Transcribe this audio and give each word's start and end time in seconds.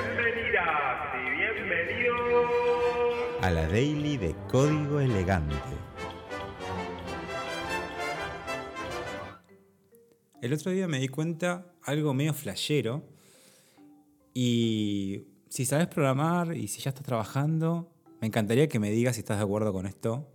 Bienvenidas 0.00 1.14
y 1.14 1.30
bienvenidos 1.36 2.50
a 3.42 3.50
la 3.50 3.68
Daily 3.68 4.16
de 4.16 4.34
Código 4.50 4.98
Elegante. 4.98 5.54
El 10.40 10.54
otro 10.54 10.70
día 10.70 10.88
me 10.88 11.00
di 11.00 11.08
cuenta 11.08 11.74
algo 11.82 12.14
medio 12.14 12.32
flashero 12.32 13.02
y 14.32 15.26
si 15.50 15.66
sabes 15.66 15.88
programar 15.88 16.56
y 16.56 16.68
si 16.68 16.80
ya 16.80 16.88
estás 16.90 17.04
trabajando, 17.04 17.92
me 18.22 18.28
encantaría 18.28 18.68
que 18.68 18.78
me 18.78 18.90
digas 18.90 19.16
si 19.16 19.20
estás 19.20 19.36
de 19.36 19.44
acuerdo 19.44 19.70
con 19.70 19.84
esto 19.84 20.32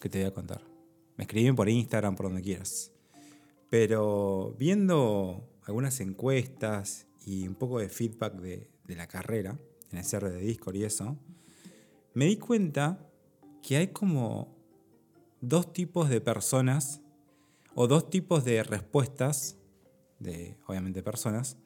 que 0.00 0.10
te 0.10 0.18
voy 0.18 0.28
a 0.28 0.34
contar. 0.34 0.60
Me 1.16 1.24
escriben 1.24 1.56
por 1.56 1.70
Instagram, 1.70 2.14
por 2.14 2.26
donde 2.26 2.42
quieras. 2.42 2.92
Pero 3.70 4.54
viendo 4.58 5.48
algunas 5.66 5.98
encuestas 6.00 7.06
y 7.24 7.48
un 7.48 7.54
poco 7.54 7.78
de 7.78 7.88
feedback 7.88 8.34
de, 8.34 8.68
la 8.96 9.06
carrera, 9.06 9.58
en 9.90 9.98
el 9.98 10.04
CR 10.04 10.30
de 10.30 10.40
Discord 10.40 10.76
y 10.76 10.84
eso, 10.84 11.16
me 12.14 12.26
di 12.26 12.36
cuenta 12.36 12.98
que 13.62 13.76
hay 13.76 13.88
como 13.88 14.56
dos 15.40 15.72
tipos 15.72 16.08
de 16.08 16.20
personas 16.20 17.00
o 17.74 17.86
dos 17.86 18.10
tipos 18.10 18.44
de 18.44 18.62
respuestas, 18.62 19.56
de 20.18 20.56
obviamente 20.66 21.02
personas, 21.02 21.56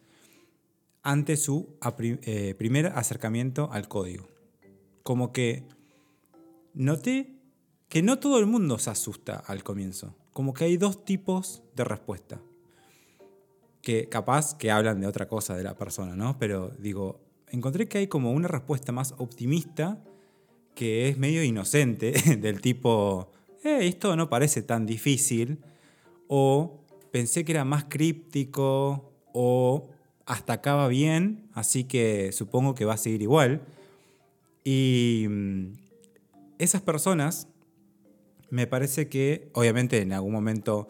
ante 1.02 1.36
su 1.36 1.76
eh, 2.00 2.54
primer 2.56 2.86
acercamiento 2.86 3.70
al 3.72 3.88
código. 3.88 4.28
Como 5.02 5.32
que 5.32 5.66
noté 6.74 7.38
que 7.88 8.02
no 8.02 8.18
todo 8.18 8.38
el 8.38 8.46
mundo 8.46 8.78
se 8.78 8.90
asusta 8.90 9.36
al 9.36 9.64
comienzo. 9.64 10.14
Como 10.32 10.54
que 10.54 10.64
hay 10.64 10.76
dos 10.76 11.04
tipos 11.04 11.62
de 11.74 11.84
respuesta 11.84 12.40
que 13.82 14.08
capaz 14.08 14.56
que 14.56 14.70
hablan 14.70 15.00
de 15.00 15.06
otra 15.06 15.28
cosa 15.28 15.56
de 15.56 15.64
la 15.64 15.76
persona, 15.76 16.14
¿no? 16.14 16.38
Pero 16.38 16.70
digo, 16.78 17.20
encontré 17.48 17.88
que 17.88 17.98
hay 17.98 18.06
como 18.06 18.32
una 18.32 18.48
respuesta 18.48 18.92
más 18.92 19.14
optimista 19.18 20.02
que 20.74 21.08
es 21.08 21.18
medio 21.18 21.42
inocente, 21.42 22.12
del 22.40 22.60
tipo, 22.60 23.30
eh, 23.64 23.80
esto 23.82 24.16
no 24.16 24.30
parece 24.30 24.62
tan 24.62 24.86
difícil, 24.86 25.58
o 26.28 26.80
pensé 27.10 27.44
que 27.44 27.52
era 27.52 27.64
más 27.64 27.84
críptico, 27.84 29.12
o 29.34 29.88
hasta 30.24 30.54
acaba 30.54 30.88
bien, 30.88 31.48
así 31.52 31.84
que 31.84 32.32
supongo 32.32 32.74
que 32.74 32.84
va 32.84 32.94
a 32.94 32.98
seguir 32.98 33.22
igual. 33.22 33.62
Y 34.64 35.26
mm, 35.28 35.72
esas 36.58 36.80
personas, 36.80 37.48
me 38.50 38.66
parece 38.66 39.08
que, 39.08 39.50
obviamente 39.54 40.00
en 40.00 40.12
algún 40.12 40.32
momento 40.32 40.88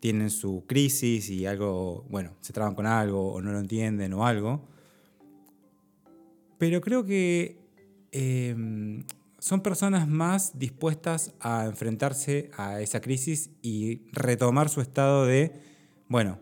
tienen 0.00 0.30
su 0.30 0.64
crisis 0.66 1.28
y 1.30 1.46
algo, 1.46 2.04
bueno, 2.08 2.32
se 2.40 2.52
traban 2.52 2.74
con 2.74 2.86
algo 2.86 3.34
o 3.34 3.42
no 3.42 3.52
lo 3.52 3.58
entienden 3.58 4.12
o 4.14 4.26
algo. 4.26 4.66
Pero 6.58 6.80
creo 6.80 7.04
que 7.04 7.58
em, 8.10 9.04
son 9.38 9.62
personas 9.62 10.08
más 10.08 10.58
dispuestas 10.58 11.34
a 11.40 11.66
enfrentarse 11.66 12.50
a 12.56 12.80
esa 12.80 13.00
crisis 13.00 13.50
y 13.62 14.02
retomar 14.12 14.68
su 14.68 14.80
estado 14.80 15.26
de, 15.26 15.52
bueno, 16.08 16.38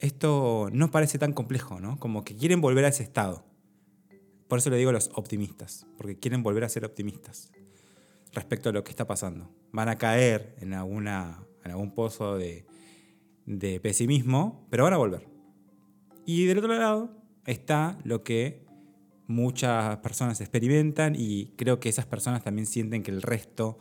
esto 0.00 0.68
no 0.72 0.90
parece 0.90 1.18
tan 1.18 1.32
complejo, 1.32 1.80
¿no? 1.80 1.98
Como 1.98 2.24
que 2.24 2.36
quieren 2.36 2.60
volver 2.60 2.84
a 2.84 2.88
ese 2.88 3.02
estado. 3.02 3.44
Por 4.48 4.58
eso 4.58 4.70
le 4.70 4.76
digo 4.76 4.90
a 4.90 4.92
los 4.92 5.10
optimistas, 5.14 5.86
porque 5.96 6.18
quieren 6.18 6.42
volver 6.42 6.64
a 6.64 6.68
ser 6.68 6.84
optimistas 6.84 7.50
respecto 8.32 8.68
a 8.68 8.72
lo 8.72 8.82
que 8.84 8.90
está 8.90 9.06
pasando. 9.06 9.50
Van 9.72 9.88
a 9.88 9.98
caer 9.98 10.56
en 10.60 10.74
alguna 10.74 11.46
en 11.64 11.70
algún 11.70 11.94
pozo 11.94 12.36
de, 12.36 12.64
pesimismo, 13.82 14.66
pero 14.70 14.84
van 14.84 14.92
a 14.92 14.98
volver. 14.98 15.26
Y 16.24 16.44
del 16.44 16.58
otro 16.58 16.74
lado 16.74 17.10
está 17.46 17.98
lo 18.04 18.22
que 18.22 18.64
muchas 19.26 19.96
personas 19.98 20.40
experimentan 20.40 21.14
y 21.16 21.46
creo 21.56 21.80
que 21.80 21.88
esas 21.88 22.06
personas 22.06 22.44
también 22.44 22.66
sienten 22.66 23.02
que 23.02 23.10
el 23.10 23.22
resto 23.22 23.78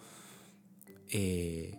eh, 1.09 1.77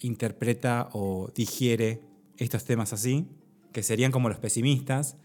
interpreta 0.00 0.88
o 0.92 1.30
digiere 1.34 2.02
estos 2.36 2.64
temas 2.64 2.92
así, 2.92 3.28
que 3.72 3.82
serían 3.82 4.12
como 4.12 4.28
los 4.28 4.38
pesimistas, 4.38 5.16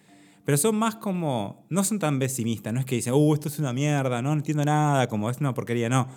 pero 0.44 0.58
son 0.58 0.76
más 0.76 0.96
como, 0.96 1.66
no 1.70 1.84
son 1.84 2.00
tan 2.00 2.20
pesimistas, 2.20 2.74
no 2.74 2.80
es 2.80 2.86
que 2.86 2.96
dicen, 2.96 3.14
uh, 3.14 3.34
esto 3.34 3.48
es 3.48 3.60
una 3.60 3.74
mierda, 3.74 4.22
no, 4.22 4.34
entiendo 4.34 4.66
nada, 4.66 5.08
como 5.08 5.30
es 5.30 5.38
una 5.38 5.54
porquería, 5.54 5.90
no. 5.90 6.08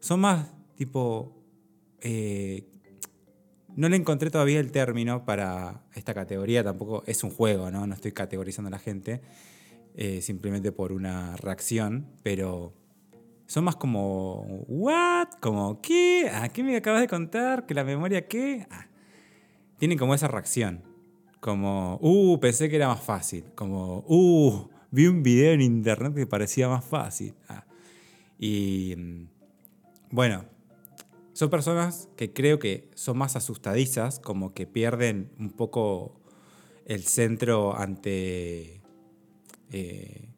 Son 0.00 0.20
más 0.20 0.52
tipo, 0.76 1.43
eh, 2.04 2.64
no 3.76 3.88
le 3.88 3.96
encontré 3.96 4.30
todavía 4.30 4.60
el 4.60 4.70
término 4.70 5.24
para 5.24 5.82
esta 5.94 6.14
categoría, 6.14 6.62
tampoco 6.62 7.02
es 7.06 7.24
un 7.24 7.30
juego, 7.30 7.70
no, 7.70 7.86
no 7.86 7.94
estoy 7.94 8.12
categorizando 8.12 8.68
a 8.68 8.70
la 8.70 8.78
gente, 8.78 9.20
eh, 9.96 10.20
simplemente 10.20 10.70
por 10.70 10.92
una 10.92 11.34
reacción, 11.36 12.06
pero 12.22 12.74
son 13.46 13.64
más 13.64 13.76
como, 13.76 14.42
¿what? 14.68 15.28
Como, 15.40 15.80
¿qué? 15.80 16.30
¿A 16.32 16.48
qué 16.50 16.62
me 16.62 16.76
acabas 16.76 17.00
de 17.00 17.08
contar? 17.08 17.66
¿Que 17.66 17.74
la 17.74 17.84
memoria 17.84 18.28
qué? 18.28 18.66
Ah. 18.70 18.86
Tienen 19.78 19.98
como 19.98 20.14
esa 20.14 20.28
reacción, 20.28 20.82
como, 21.40 21.98
uh, 22.00 22.38
pensé 22.38 22.68
que 22.68 22.76
era 22.76 22.88
más 22.88 23.02
fácil, 23.02 23.44
como, 23.54 24.04
uh, 24.06 24.68
vi 24.90 25.06
un 25.06 25.22
video 25.22 25.52
en 25.52 25.62
internet 25.62 26.14
que 26.14 26.26
parecía 26.26 26.68
más 26.68 26.84
fácil. 26.84 27.34
Ah. 27.48 27.64
Y 28.38 28.94
mm, 28.96 29.26
bueno, 30.10 30.44
son 31.34 31.50
personas 31.50 32.08
que 32.16 32.32
creo 32.32 32.60
que 32.60 32.88
son 32.94 33.18
más 33.18 33.34
asustadizas, 33.34 34.20
como 34.20 34.54
que 34.54 34.66
pierden 34.66 35.32
un 35.38 35.50
poco 35.50 36.20
el 36.86 37.02
centro 37.04 37.76
ante, 37.76 38.80
eh, 39.72 40.28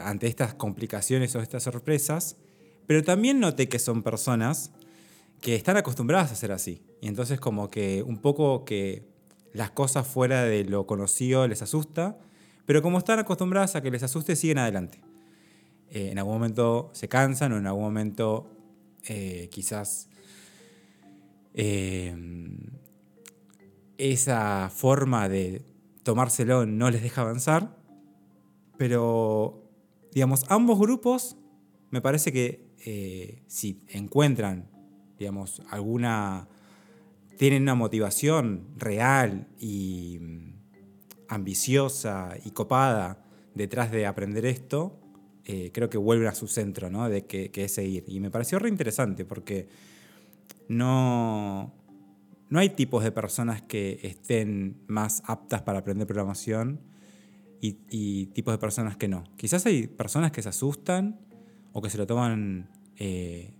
ante 0.00 0.28
estas 0.28 0.54
complicaciones 0.54 1.34
o 1.34 1.40
estas 1.40 1.64
sorpresas, 1.64 2.36
pero 2.86 3.02
también 3.02 3.40
noté 3.40 3.68
que 3.68 3.80
son 3.80 4.04
personas 4.04 4.70
que 5.40 5.56
están 5.56 5.76
acostumbradas 5.76 6.30
a 6.30 6.36
ser 6.36 6.52
así. 6.52 6.82
Y 7.00 7.08
entonces 7.08 7.40
como 7.40 7.68
que 7.68 8.04
un 8.04 8.18
poco 8.18 8.64
que 8.64 9.08
las 9.52 9.72
cosas 9.72 10.06
fuera 10.06 10.44
de 10.44 10.64
lo 10.64 10.86
conocido 10.86 11.48
les 11.48 11.62
asusta, 11.62 12.16
pero 12.64 12.80
como 12.80 12.98
están 12.98 13.18
acostumbradas 13.18 13.74
a 13.74 13.82
que 13.82 13.90
les 13.90 14.04
asuste, 14.04 14.36
siguen 14.36 14.58
adelante. 14.58 15.00
Eh, 15.90 16.10
en 16.12 16.18
algún 16.18 16.34
momento 16.34 16.90
se 16.92 17.08
cansan 17.08 17.52
o 17.52 17.56
en 17.56 17.66
algún 17.66 17.82
momento 17.82 18.52
eh, 19.08 19.48
quizás 19.50 20.08
Em, 21.60 22.56
esa 23.98 24.70
forma 24.70 25.28
de 25.28 25.60
tomárselo 26.04 26.66
no 26.66 26.88
les 26.88 27.02
deja 27.02 27.22
avanzar, 27.22 27.76
pero 28.76 29.68
digamos, 30.12 30.44
ambos 30.50 30.78
grupos 30.78 31.36
me 31.90 32.00
parece 32.00 32.30
que 32.30 32.64
eh, 32.86 33.42
si 33.48 33.82
encuentran, 33.88 34.70
digamos, 35.18 35.60
alguna, 35.68 36.46
tienen 37.38 37.62
una 37.62 37.74
motivación 37.74 38.68
real 38.76 39.48
y 39.58 40.18
mm, 40.20 40.52
ambiciosa 41.26 42.36
y 42.44 42.52
copada 42.52 43.24
detrás 43.56 43.90
de 43.90 44.06
aprender 44.06 44.46
esto, 44.46 45.00
eh, 45.44 45.72
creo 45.74 45.90
que 45.90 45.98
vuelven 45.98 46.28
a 46.28 46.36
su 46.36 46.46
centro, 46.46 46.88
¿no? 46.88 47.08
De 47.08 47.26
que, 47.26 47.50
que 47.50 47.64
es 47.64 47.72
seguir. 47.72 48.04
Y 48.06 48.20
me 48.20 48.30
pareció 48.30 48.60
re 48.60 48.68
interesante 48.68 49.24
porque 49.24 49.66
no, 50.68 51.74
no 52.50 52.58
hay 52.58 52.70
tipos 52.70 53.02
de 53.04 53.12
personas 53.12 53.62
que 53.62 53.98
estén 54.02 54.82
más 54.86 55.22
aptas 55.26 55.62
para 55.62 55.80
aprender 55.80 56.06
programación 56.06 56.80
y, 57.60 58.26
tipos 58.26 58.54
de 58.54 58.58
personas 58.58 58.96
que 58.96 59.08
no. 59.08 59.24
Quizás 59.36 59.66
hay 59.66 59.86
personas 59.86 60.30
que 60.30 60.42
se 60.42 60.48
asustan 60.48 61.18
o 61.72 61.82
que 61.82 61.90
se 61.90 61.98
lo 61.98 62.06
toman, 62.06 62.70
eh, 62.96 63.52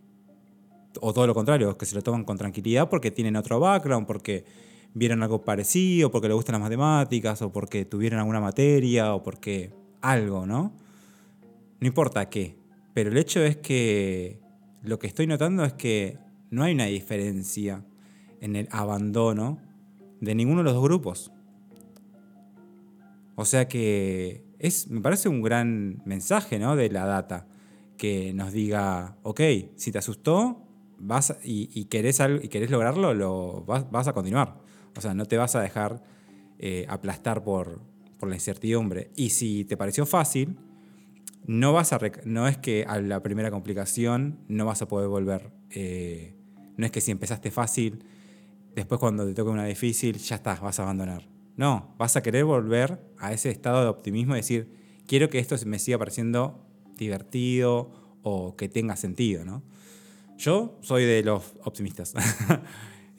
o 1.00 1.12
todo 1.12 1.26
lo 1.26 1.34
contrario, 1.34 1.76
que 1.76 1.86
se 1.86 1.94
lo 1.94 2.02
toman 2.02 2.24
con 2.24 2.38
tranquilidad 2.38 2.88
porque 2.88 3.10
tienen 3.10 3.36
otro 3.36 3.58
background, 3.58 4.06
porque 4.06 4.44
vieron 4.94 5.22
algo 5.22 5.44
parecido, 5.44 6.10
porque 6.10 6.28
les 6.28 6.36
gustan 6.36 6.54
las 6.54 6.62
matemáticas, 6.62 7.42
o 7.42 7.52
porque 7.52 7.84
tuvieron 7.84 8.20
alguna 8.20 8.40
materia, 8.40 9.14
o 9.14 9.22
porque 9.22 9.72
algo, 10.00 10.46
¿no? 10.46 10.72
No 11.80 11.86
importa 11.86 12.28
qué. 12.28 12.56
Pero 12.94 13.10
el 13.10 13.16
hecho 13.16 13.40
es 13.42 13.56
que 13.56 14.40
lo 14.82 14.98
que 14.98 15.06
estoy 15.06 15.26
notando 15.26 15.64
es 15.64 15.72
que 15.74 16.18
no 16.50 16.64
hay 16.64 16.74
una 16.74 16.86
diferencia 16.86 17.84
en 18.40 18.56
el 18.56 18.68
abandono 18.70 19.58
de 20.20 20.34
ninguno 20.34 20.58
de 20.58 20.64
los 20.64 20.74
dos 20.74 20.84
grupos. 20.84 21.32
O 23.36 23.44
sea 23.44 23.68
que 23.68 24.44
es, 24.58 24.88
me 24.88 25.00
parece 25.00 25.28
un 25.28 25.42
gran 25.42 26.02
mensaje 26.04 26.58
¿no? 26.58 26.76
de 26.76 26.90
la 26.90 27.04
data 27.04 27.46
que 27.96 28.32
nos 28.32 28.52
diga, 28.52 29.16
ok, 29.22 29.40
si 29.76 29.92
te 29.92 29.98
asustó 29.98 30.64
vas 30.98 31.36
y, 31.44 31.84
querés 31.84 32.20
y 32.42 32.48
querés 32.48 32.70
lograrlo, 32.70 33.14
lo, 33.14 33.64
vas, 33.64 34.08
a 34.08 34.12
continuar. 34.12 34.58
O 34.96 35.00
sea, 35.00 35.14
no 35.14 35.26
te 35.26 35.36
vas 35.36 35.54
a 35.54 35.60
dejar 35.60 36.02
eh, 36.58 36.86
aplastar 36.88 37.44
por, 37.44 37.80
la 38.20 38.34
incertidumbre. 38.34 39.10
Y 39.14 39.30
si 39.30 39.64
te 39.64 39.76
pareció 39.76 40.04
fácil, 40.04 40.56
no, 41.46 41.72
vas 41.72 41.92
a 41.92 42.00
no 42.24 42.48
es 42.48 42.58
que 42.58 42.84
a 42.86 43.00
la 43.00 43.22
primera 43.22 43.50
complicación 43.50 44.40
no 44.48 44.66
vas 44.66 44.82
a 44.82 44.88
poder 44.88 45.08
volver. 45.08 45.52
Eh, 45.70 46.34
no 46.78 46.86
es 46.86 46.92
que 46.92 47.02
si 47.02 47.10
empezaste 47.10 47.50
fácil, 47.50 48.02
después 48.74 48.98
cuando 48.98 49.26
te 49.26 49.34
toque 49.34 49.50
una 49.50 49.66
difícil, 49.66 50.16
ya 50.16 50.36
estás, 50.36 50.60
vas 50.60 50.78
a 50.78 50.84
abandonar. 50.84 51.28
No, 51.56 51.94
vas 51.98 52.16
a 52.16 52.22
querer 52.22 52.44
volver 52.44 53.00
a 53.18 53.32
ese 53.32 53.50
estado 53.50 53.82
de 53.82 53.88
optimismo 53.88 54.34
y 54.34 54.38
decir, 54.38 54.70
quiero 55.06 55.28
que 55.28 55.40
esto 55.40 55.56
me 55.66 55.80
siga 55.80 55.98
pareciendo 55.98 56.64
divertido 56.96 57.90
o 58.22 58.56
que 58.56 58.68
tenga 58.68 58.96
sentido, 58.96 59.44
¿no? 59.44 59.64
Yo 60.38 60.78
soy 60.80 61.04
de 61.04 61.22
los 61.22 61.54
optimistas. 61.64 62.14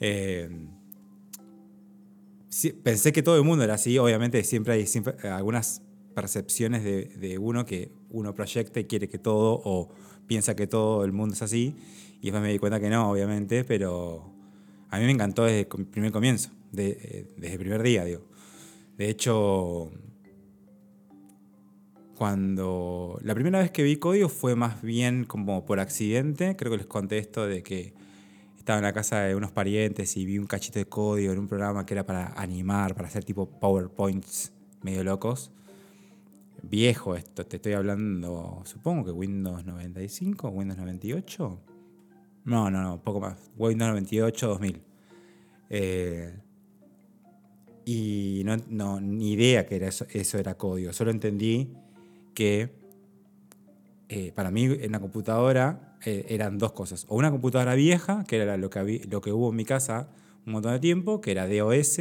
Eh, 0.02 0.48
pensé 2.82 3.12
que 3.12 3.22
todo 3.22 3.36
el 3.36 3.44
mundo 3.44 3.64
era 3.64 3.74
así, 3.74 3.98
obviamente 3.98 4.42
siempre 4.44 4.72
hay 4.72 4.86
algunas 5.28 5.82
percepciones 6.14 6.82
de, 6.82 7.38
uno 7.38 7.66
que 7.66 7.92
uno 8.08 8.34
proyecta 8.34 8.80
y 8.80 8.84
quiere 8.84 9.10
que 9.10 9.18
todo 9.18 9.60
o 9.62 9.90
piensa 10.30 10.54
que 10.54 10.68
todo 10.68 11.04
el 11.04 11.10
mundo 11.10 11.34
es 11.34 11.42
así 11.42 11.74
y 12.20 12.26
después 12.26 12.40
me 12.40 12.52
di 12.52 12.60
cuenta 12.60 12.78
que 12.78 12.88
no, 12.88 13.10
obviamente, 13.10 13.64
pero 13.64 14.32
a 14.88 15.00
mí 15.00 15.04
me 15.04 15.10
encantó 15.10 15.42
desde 15.42 15.66
el 15.76 15.86
primer 15.86 16.12
comienzo, 16.12 16.50
eh, 16.76 17.26
desde 17.36 17.54
el 17.54 17.58
primer 17.58 17.82
día, 17.82 18.04
digo. 18.04 18.22
De 18.96 19.08
hecho, 19.08 19.90
cuando 22.14 23.18
la 23.24 23.34
primera 23.34 23.58
vez 23.58 23.72
que 23.72 23.82
vi 23.82 23.96
código 23.96 24.28
fue 24.28 24.54
más 24.54 24.82
bien 24.82 25.24
como 25.24 25.66
por 25.66 25.80
accidente, 25.80 26.54
creo 26.54 26.70
que 26.70 26.78
les 26.78 26.86
conté 26.86 27.18
esto 27.18 27.48
de 27.48 27.64
que 27.64 27.92
estaba 28.56 28.78
en 28.78 28.84
la 28.84 28.92
casa 28.92 29.22
de 29.22 29.34
unos 29.34 29.50
parientes 29.50 30.16
y 30.16 30.26
vi 30.26 30.38
un 30.38 30.46
cachito 30.46 30.78
de 30.78 30.84
código 30.84 31.32
en 31.32 31.40
un 31.40 31.48
programa 31.48 31.84
que 31.84 31.94
era 31.94 32.06
para 32.06 32.34
animar, 32.40 32.94
para 32.94 33.08
hacer 33.08 33.24
tipo 33.24 33.50
PowerPoints 33.58 34.52
medio 34.82 35.02
locos. 35.02 35.50
Viejo 36.62 37.16
esto, 37.16 37.46
te 37.46 37.56
estoy 37.56 37.72
hablando, 37.72 38.62
supongo 38.64 39.04
que 39.06 39.10
Windows 39.12 39.64
95, 39.64 40.48
Windows 40.48 40.78
98. 40.78 41.60
No, 42.44 42.70
no, 42.70 42.82
no, 42.82 43.02
poco 43.02 43.20
más. 43.20 43.50
Windows 43.56 43.90
98, 43.90 44.46
2000. 44.48 44.82
Eh, 45.70 46.38
y 47.84 48.42
no, 48.44 48.56
no, 48.68 49.00
ni 49.00 49.32
idea 49.32 49.66
que 49.66 49.76
eso, 49.84 50.06
eso 50.10 50.38
era 50.38 50.56
código. 50.56 50.92
Solo 50.92 51.10
entendí 51.10 51.72
que 52.34 52.70
eh, 54.08 54.32
para 54.32 54.50
mí 54.50 54.64
en 54.64 54.92
la 54.92 55.00
computadora 55.00 55.96
eh, 56.04 56.26
eran 56.28 56.58
dos 56.58 56.72
cosas. 56.72 57.06
O 57.08 57.16
una 57.16 57.30
computadora 57.30 57.74
vieja, 57.74 58.24
que 58.26 58.36
era 58.36 58.56
lo 58.56 58.70
que, 58.70 59.06
lo 59.08 59.20
que 59.20 59.32
hubo 59.32 59.50
en 59.50 59.56
mi 59.56 59.64
casa 59.64 60.08
un 60.46 60.52
montón 60.52 60.72
de 60.72 60.80
tiempo, 60.80 61.20
que 61.20 61.32
era 61.32 61.46
DOS 61.46 62.00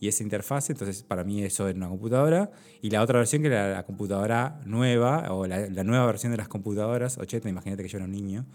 y 0.00 0.08
esa 0.08 0.22
interfase, 0.22 0.72
entonces 0.72 1.02
para 1.02 1.24
mí 1.24 1.42
eso 1.42 1.68
era 1.68 1.76
una 1.76 1.90
computadora. 1.90 2.50
Y 2.80 2.88
la 2.88 3.02
otra 3.02 3.18
versión 3.18 3.42
que 3.42 3.48
era 3.48 3.70
la 3.70 3.84
computadora 3.84 4.58
nueva, 4.64 5.30
o 5.30 5.46
la, 5.46 5.68
nueva 5.84 6.06
versión 6.06 6.32
de 6.32 6.38
las 6.38 6.48
computadoras, 6.48 7.18
80, 7.18 7.50
imagínate 7.50 7.82
que 7.82 7.88
yo 7.90 7.98
era 7.98 8.06
un 8.06 8.12
niño, 8.12 8.46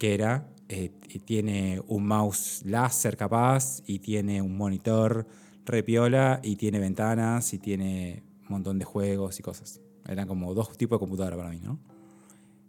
que 0.00 0.12
era, 0.12 0.48
eh, 0.68 0.90
tiene 1.24 1.80
un 1.86 2.04
mouse 2.04 2.62
láser 2.64 3.16
capaz, 3.16 3.80
y 3.86 4.00
tiene 4.00 4.42
un 4.42 4.56
monitor 4.56 5.28
repiola, 5.64 6.40
y 6.42 6.56
tiene 6.56 6.80
ventanas, 6.80 7.54
y 7.54 7.60
tiene 7.60 8.24
un 8.42 8.48
montón 8.48 8.80
de 8.80 8.84
juegos 8.84 9.38
y 9.38 9.42
cosas. 9.44 9.80
Eran 10.08 10.26
como 10.26 10.52
dos 10.52 10.76
tipos 10.76 10.96
de 10.96 11.00
computadora 11.00 11.36
para 11.36 11.50
mí, 11.50 11.60
¿no? 11.62 11.78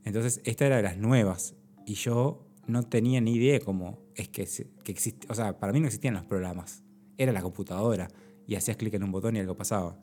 Entonces, 0.05 0.39
esta 0.43 0.67
era 0.67 0.75
de 0.77 0.83
las 0.83 0.97
nuevas. 0.97 1.55
Y 1.87 1.95
yo 1.95 2.45
no 2.67 2.83
tenía 2.83 3.21
ni 3.21 3.33
idea 3.33 3.59
cómo 3.59 3.97
es 4.13 4.29
que, 4.29 4.47
que 4.83 4.91
existe. 4.91 5.25
O 5.31 5.33
sea, 5.33 5.57
para 5.57 5.73
mí 5.73 5.79
no 5.79 5.87
existían 5.87 6.13
los 6.13 6.25
programas. 6.25 6.83
Era 7.17 7.31
la 7.31 7.41
computadora. 7.41 8.07
Y 8.47 8.55
hacías 8.55 8.77
clic 8.77 8.93
en 8.93 9.03
un 9.03 9.11
botón 9.11 9.35
y 9.35 9.39
algo 9.39 9.55
pasaba. 9.55 9.97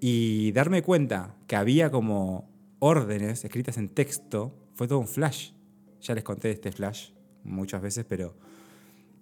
Y 0.00 0.52
darme 0.52 0.82
cuenta 0.82 1.36
que 1.46 1.56
había 1.56 1.90
como 1.90 2.48
órdenes 2.78 3.44
escritas 3.44 3.76
en 3.76 3.88
texto 3.88 4.54
fue 4.74 4.88
todo 4.88 4.98
un 4.98 5.08
flash. 5.08 5.52
Ya 6.00 6.14
les 6.14 6.24
conté 6.24 6.50
este 6.50 6.72
flash 6.72 7.10
muchas 7.44 7.82
veces, 7.82 8.06
pero 8.08 8.34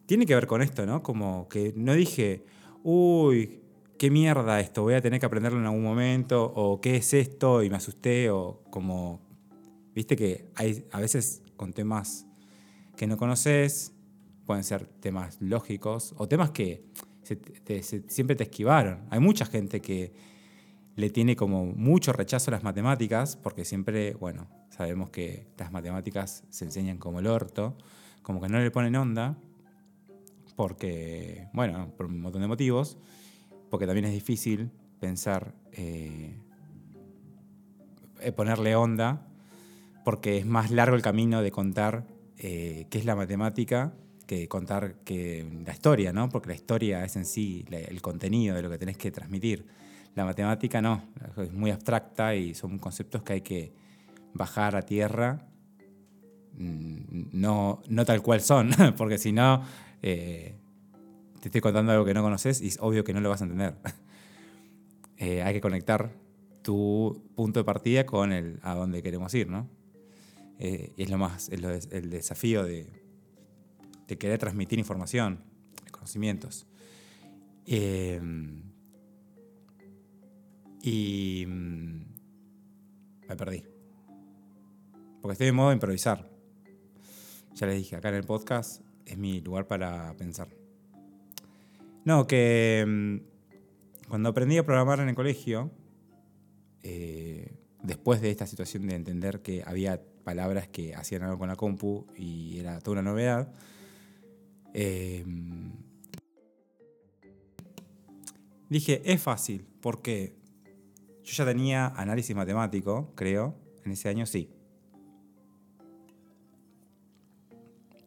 tiene 0.07 0.25
que 0.25 0.35
ver 0.35 0.47
con 0.47 0.63
esto, 0.63 0.87
¿no? 0.87 1.03
Como 1.03 1.49
que 1.49 1.73
no 1.77 1.95
dije, 1.95 2.45
uy, 2.83 3.61
qué 3.99 4.11
mierda 4.11 4.61
esto, 4.61 4.83
voy 4.83 4.95
a 4.95 5.01
tener 5.01 5.21
que 5.21 5.27
aprenderlo 5.27 5.59
en 5.59 5.67
algún 5.67 5.83
momento, 5.83 6.45
o 6.55 6.81
qué 6.81 6.97
es 6.97 7.13
esto, 7.13 7.63
y 7.63 7.69
me 7.71 7.77
asusté, 7.77 8.31
o 8.31 8.63
como, 8.71 9.21
viste 9.95 10.17
que 10.17 10.51
hay 10.55 10.87
a 10.93 11.01
veces 11.01 11.43
con 11.57 11.73
temas 11.73 12.27
que 12.97 13.07
no 13.07 13.17
conoces, 13.17 13.93
pueden 14.49 14.65
ser 14.65 14.87
temas 14.87 15.37
lógicos, 15.43 16.15
o 16.17 16.27
temas 16.27 16.53
que 16.53 16.87
siempre 18.09 18.35
te 18.35 18.45
esquivaron. 18.45 19.05
Hay 19.11 19.21
mucha 19.21 19.45
gente 19.45 19.83
que 19.83 20.15
le 20.97 21.11
tiene 21.11 21.37
como 21.37 21.67
mucho 21.67 22.15
rechazo 22.15 22.51
a 22.51 22.53
las 22.53 22.63
matemáticas, 22.65 23.37
porque 23.37 23.67
siempre, 23.67 24.15
bueno, 24.15 24.49
sabemos 24.71 25.11
que 25.11 25.49
las 25.59 25.71
matemáticas 25.71 26.45
se 26.49 26.65
enseñan 26.65 26.97
como 26.97 27.21
el 27.21 27.27
orto, 27.27 27.77
como 28.23 28.41
que 28.41 28.49
no 28.49 28.59
le 28.59 28.71
ponen 28.71 28.97
onda, 28.97 29.37
porque, 30.57 31.49
bueno, 31.53 31.93
por 31.95 32.07
un 32.07 32.23
montón 32.23 32.41
de 32.41 32.49
motivos 32.49 32.97
porque 33.69 33.85
también 33.85 34.07
es 34.07 34.13
difícil 34.13 34.71
pensar, 34.99 35.55
eh, 35.73 36.39
eh, 38.23 38.33
ponerle 38.33 38.75
onda, 38.77 39.27
porque 40.07 40.39
es 40.39 40.47
más 40.47 40.71
largo 40.71 40.97
el 40.97 41.03
camino 41.03 41.43
de 41.43 41.51
contar 41.51 42.07
eh, 42.39 42.87
qué 42.89 42.97
es 42.97 43.05
la 43.05 43.15
matemática 43.15 43.93
que 44.29 44.47
contar 44.47 44.97
que 45.05 45.45
la 45.65 45.73
historia, 45.73 46.13
¿no? 46.13 46.29
Porque 46.29 46.51
la 46.51 46.55
historia 46.55 47.03
es 47.03 47.17
en 47.17 47.25
sí 47.25 47.65
el 47.71 48.03
contenido 48.03 48.55
de 48.55 48.63
lo 48.63 48.69
que 48.71 48.77
tenés 48.77 48.99
que 48.99 49.11
transmitir. 49.11 49.67
La 50.15 50.27
matemática 50.27 50.83
no, 50.83 51.03
es 51.39 51.51
muy 51.53 51.71
abstracta 51.71 52.35
y 52.35 52.55
son 52.55 52.79
conceptos 52.79 53.23
que 53.23 53.33
hay 53.33 53.41
que 53.41 53.73
bajar 54.35 54.77
a 54.77 54.83
tierra, 54.83 55.49
mm, 56.59 57.31
no, 57.33 57.83
no 57.89 58.05
tal 58.05 58.21
cual 58.21 58.43
son, 58.43 58.71
porque 58.99 59.17
si 59.17 59.33
no, 59.33 59.65
te 60.03 60.55
estoy 61.43 61.63
contando 61.63 61.93
algo 61.93 62.05
que 62.05 62.13
no 62.13 62.23
conoces 62.23 62.61
y 62.61 62.67
es 62.67 62.79
obvio 62.83 63.05
que 63.05 63.15
no 63.15 63.21
lo 63.21 63.31
vas 63.31 63.41
a 63.43 63.45
entender. 63.45 63.75
Eh, 65.21 65.43
hay 65.43 65.53
que 65.53 65.61
conectar 65.61 66.13
tu 66.63 67.29
punto 67.35 67.59
de 67.59 67.65
partida 67.65 68.07
con 68.07 68.33
el 68.33 68.61
a 68.63 68.77
dónde 68.77 69.03
queremos 69.03 69.35
ir, 69.35 69.49
¿no? 69.49 69.69
Eh, 70.61 70.93
es 70.97 71.11
lo 71.11 71.19
más, 71.19 71.49
es 71.49 71.89
el 71.91 72.09
desafío 72.09 72.63
de, 72.63 72.87
de, 74.09 74.19
querer 74.19 74.39
transmitir 74.39 74.79
información, 74.79 75.39
conocimientos. 75.93 76.67
Eh, 77.67 78.21
y 80.83 81.45
mm, 81.47 82.01
me 83.29 83.37
perdí. 83.37 83.63
Porque 85.21 85.33
estoy 85.33 85.49
en 85.49 85.55
modo 85.55 85.69
de 85.69 85.75
improvisar. 85.75 86.29
Ya 87.55 87.67
les 87.67 87.77
dije, 87.77 87.97
acá 87.97 88.09
en 88.09 88.15
el 88.15 88.25
podcast 88.25 88.83
es 89.05 89.19
mi 89.19 89.41
lugar 89.41 89.67
para 89.67 90.15
pensar. 90.17 90.49
No, 92.05 92.27
que 92.27 92.85
mm, 92.87 94.09
cuando 94.09 94.31
aprendí 94.31 94.57
a 94.57 94.65
programar 94.65 95.01
en 95.01 95.09
el 95.09 95.15
colegio, 95.15 95.71
eh, 96.83 97.53
después 97.83 98.21
de 98.21 98.31
esta 98.31 98.47
situación 98.47 98.87
de 98.87 98.95
entender 98.95 99.43
que 99.43 99.63
había 99.67 100.01
palabras 100.25 100.69
que 100.69 100.95
hacían 100.95 101.23
algo 101.23 101.39
con 101.39 101.49
la 101.49 101.57
compu 101.57 102.07
y 102.17 102.59
era 102.59 102.81
toda 102.81 103.01
una 103.01 103.11
novedad, 103.11 103.53
eh, 104.75 105.25
dije, 108.69 109.03
es 109.05 109.23
fácil, 109.23 109.67
porque 109.81 110.37
yo 111.23 111.33
ya 111.33 111.45
tenía 111.45 111.89
análisis 111.89 112.35
matemático, 112.35 113.13
creo, 113.15 113.57
en 113.85 113.93
ese 113.93 114.09
año 114.09 114.27
sí. 114.27 114.51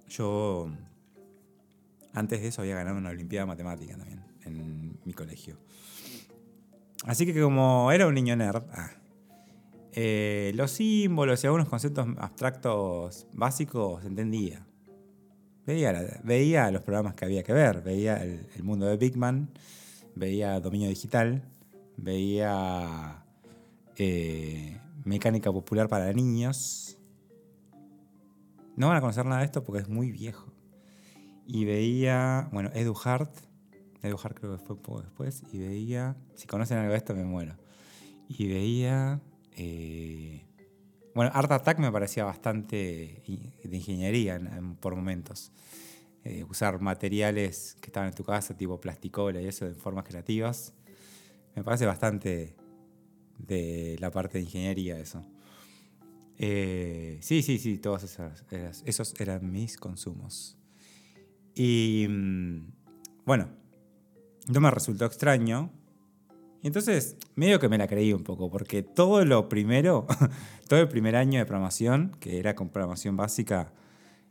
Yo 0.08 0.70
antes 2.14 2.42
de 2.42 2.48
eso 2.48 2.62
había 2.62 2.76
ganado 2.76 2.98
una 2.98 3.10
Olimpiada 3.10 3.46
Matemática 3.46 3.96
también 3.98 4.24
en 4.44 5.00
mi 5.06 5.14
colegio. 5.14 5.58
Así 7.06 7.26
que 7.26 7.42
como 7.42 7.92
era 7.92 8.08
un 8.08 8.14
niño 8.14 8.36
nerd, 8.36 8.64
ah, 8.74 8.92
eh, 9.94 10.52
los 10.56 10.72
símbolos 10.72 11.44
y 11.44 11.48
algunos 11.48 11.68
conceptos 11.68 12.08
abstractos 12.18 13.28
básicos 13.34 14.06
entendía. 14.06 14.66
Veía, 15.66 16.20
veía 16.24 16.72
los 16.72 16.82
programas 16.82 17.14
que 17.14 17.26
había 17.26 17.44
que 17.44 17.54
ver, 17.54 17.82
veía 17.84 18.24
el, 18.24 18.64
mundo 18.64 18.88
de 18.88 18.98
Big 18.98 19.16
Man, 19.16 19.50
veía 20.16 20.60
dominio 20.60 20.90
digital, 20.90 21.44
veía 21.98 23.24
eh, 23.98 24.80
mecánica 25.06 25.52
popular 25.52 25.88
para 25.88 26.12
niños. 26.14 26.98
No 28.76 28.88
van 28.88 28.98
a 28.98 29.02
conocer 29.02 29.26
nada 29.26 29.40
de 29.40 29.46
esto 29.46 29.64
porque 29.64 29.82
es 29.82 29.90
muy 29.90 30.12
viejo 30.12 30.52
y 31.54 31.66
veía, 31.66 32.48
bueno, 32.52 32.70
Edu 32.74 32.96
Hart, 33.04 33.30
Edu 34.02 34.18
Hart 34.24 34.40
creo 34.40 34.58
que 34.58 34.64
fue 34.64 34.76
un 34.76 34.82
poco 34.82 35.02
después, 35.02 35.44
y 35.52 35.60
veía, 35.60 36.16
si 36.36 36.48
conocen 36.48 36.78
algo 36.78 36.92
de 36.92 36.98
esto 36.98 37.14
me 37.14 37.26
muero, 37.26 37.58
y 38.30 38.48
veía, 38.48 39.20
eh, 39.58 40.46
bueno, 41.14 41.32
Art 41.34 41.52
Attack 41.52 41.80
me 41.80 41.92
parecía 41.92 42.24
bastante 42.24 43.22
de 43.64 43.78
ingeniería 43.78 44.40
por 44.80 44.96
momentos. 44.96 45.52
Eh, 46.24 46.44
usar 46.48 46.80
materiales 46.80 47.76
que 47.82 47.88
estaban 47.88 48.10
en 48.10 48.16
tu 48.16 48.24
casa, 48.24 48.56
tipo 48.56 48.80
plasticola 48.80 49.42
y 49.42 49.48
eso, 49.48 49.66
en 49.66 49.76
formas 49.76 50.06
creativas, 50.06 50.72
me 51.56 51.64
parece 51.64 51.88
bastante 51.88 52.56
de 53.40 53.98
la 54.00 54.12
parte 54.12 54.38
de 54.38 54.44
ingeniería 54.44 55.00
eso. 55.00 55.26
Eh, 56.38 57.18
sí, 57.22 57.42
sí, 57.42 57.58
sí, 57.58 57.80
todos 57.80 58.04
esos 58.86 59.20
eran 59.20 59.52
mis 59.52 59.78
consumos. 59.78 60.58
Y 61.56 62.06
mm, 62.08 62.72
bueno, 63.26 63.50
no 64.48 64.62
me 64.62 64.70
resultó 64.70 65.06
extraño 65.06 65.72
entonces, 66.64 67.18
medio 67.36 67.60
que 67.60 67.70
me 67.70 67.78
la 67.78 67.88
creí 67.88 68.14
un 68.14 68.24
poco, 68.24 68.50
porque 68.50 68.84
todo 68.84 69.26
lo 69.26 69.50
primero, 69.50 70.06
todo 70.68 70.80
el 70.80 70.88
primer 70.88 71.16
año 71.16 71.40
de 71.40 71.46
programación, 71.46 72.16
que 72.20 72.40
era 72.40 72.56
con 72.56 72.70
programación 72.70 73.18
básica 73.18 73.74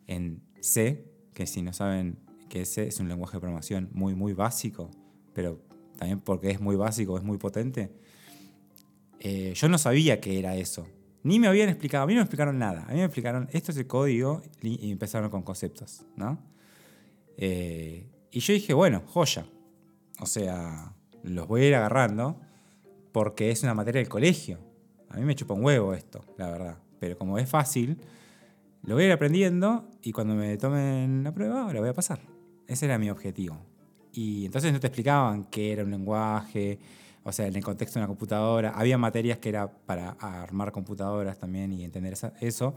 en 0.07 0.43
C, 0.61 1.05
que 1.35 1.47
si 1.47 1.63
no 1.63 1.73
saben 1.73 2.19
que 2.49 2.65
C 2.65 2.89
es 2.89 3.01
un 3.01 3.09
lenguaje 3.09 3.37
de 3.37 3.41
programación 3.41 3.89
muy, 3.93 4.15
muy 4.15 4.33
básico, 4.33 4.91
pero 5.33 5.61
también 5.99 6.21
porque 6.21 6.51
es 6.51 6.61
muy 6.61 6.77
básico, 6.77 7.17
es 7.19 7.25
muy 7.25 7.39
potente, 7.39 7.91
eh, 9.21 9.53
yo 9.55 9.69
no 9.69 9.79
sabía 9.79 10.21
qué 10.21 10.39
era 10.39 10.57
eso. 10.57 10.87
Ni 11.23 11.39
me 11.39 11.49
habían 11.49 11.69
explicado, 11.69 12.05
a 12.05 12.07
mí 12.07 12.15
no 12.15 12.21
me 12.21 12.25
explicaron 12.25 12.59
nada. 12.59 12.85
A 12.85 12.93
mí 12.93 12.99
me 12.99 13.05
explicaron, 13.05 13.49
esto 13.53 13.73
es 13.73 13.79
el 13.79 13.87
código, 13.87 14.41
y 14.63 14.91
empezaron 14.91 15.29
con 15.31 15.43
conceptos, 15.43 16.07
¿no? 16.17 16.39
Eh, 17.37 18.07
y 18.31 18.41
yo 18.41 18.55
dije, 18.55 18.73
bueno, 18.73 19.03
joya. 19.07 19.47
O 20.21 20.27
sea, 20.27 20.95
los 21.23 21.47
voy 21.47 21.63
a 21.63 21.69
ir 21.69 21.75
agarrando 21.75 22.41
porque 23.13 23.51
es 23.51 23.63
una 23.63 23.75
materia 23.75 24.01
del 24.01 24.09
colegio. 24.09 24.59
A 25.09 25.17
mí 25.17 25.25
me 25.25 25.35
chupa 25.35 25.55
un 25.55 25.65
huevo 25.65 25.95
esto, 25.95 26.25
la 26.37 26.51
verdad. 26.51 26.79
Pero 26.99 27.19
como 27.19 27.39
es 27.39 27.49
fácil, 27.49 27.99
lo 28.83 28.95
voy 28.95 29.05
a 29.05 29.07
ir 29.09 29.13
aprendiendo 29.13 29.89
y 30.03 30.13
cuando 30.13 30.35
me 30.35 30.57
tomen 30.57 31.25
la 31.25 31.33
prueba, 31.33 31.73
la 31.73 31.81
voy 31.81 31.89
a 31.89 31.95
pasar. 31.95 32.21
Ese 32.67 32.87
era 32.87 32.99
mi 32.99 33.11
objetivo. 33.11 33.59
Y 34.13 34.47
entonces 34.47 34.73
no 34.73 34.81
te 34.81 34.87
explicaban 34.87 35.45
qué 35.45 35.73
era 35.73 35.85
un 35.85 35.91
lenguaje, 35.91 36.79
o 37.23 37.33
sea, 37.33 37.47
en 37.47 37.57
el 37.57 37.65
contexto 37.65 37.99
de 37.99 38.05
una 38.05 38.09
computadora. 38.09 38.71
Había 38.71 38.99
materias 38.99 39.39
que 39.39 39.49
era 39.49 39.71
para 39.71 40.11
armar 40.21 40.73
computadoras 40.73 41.39
también 41.39 41.73
y 41.73 41.85
entender 41.85 42.15
eso, 42.41 42.75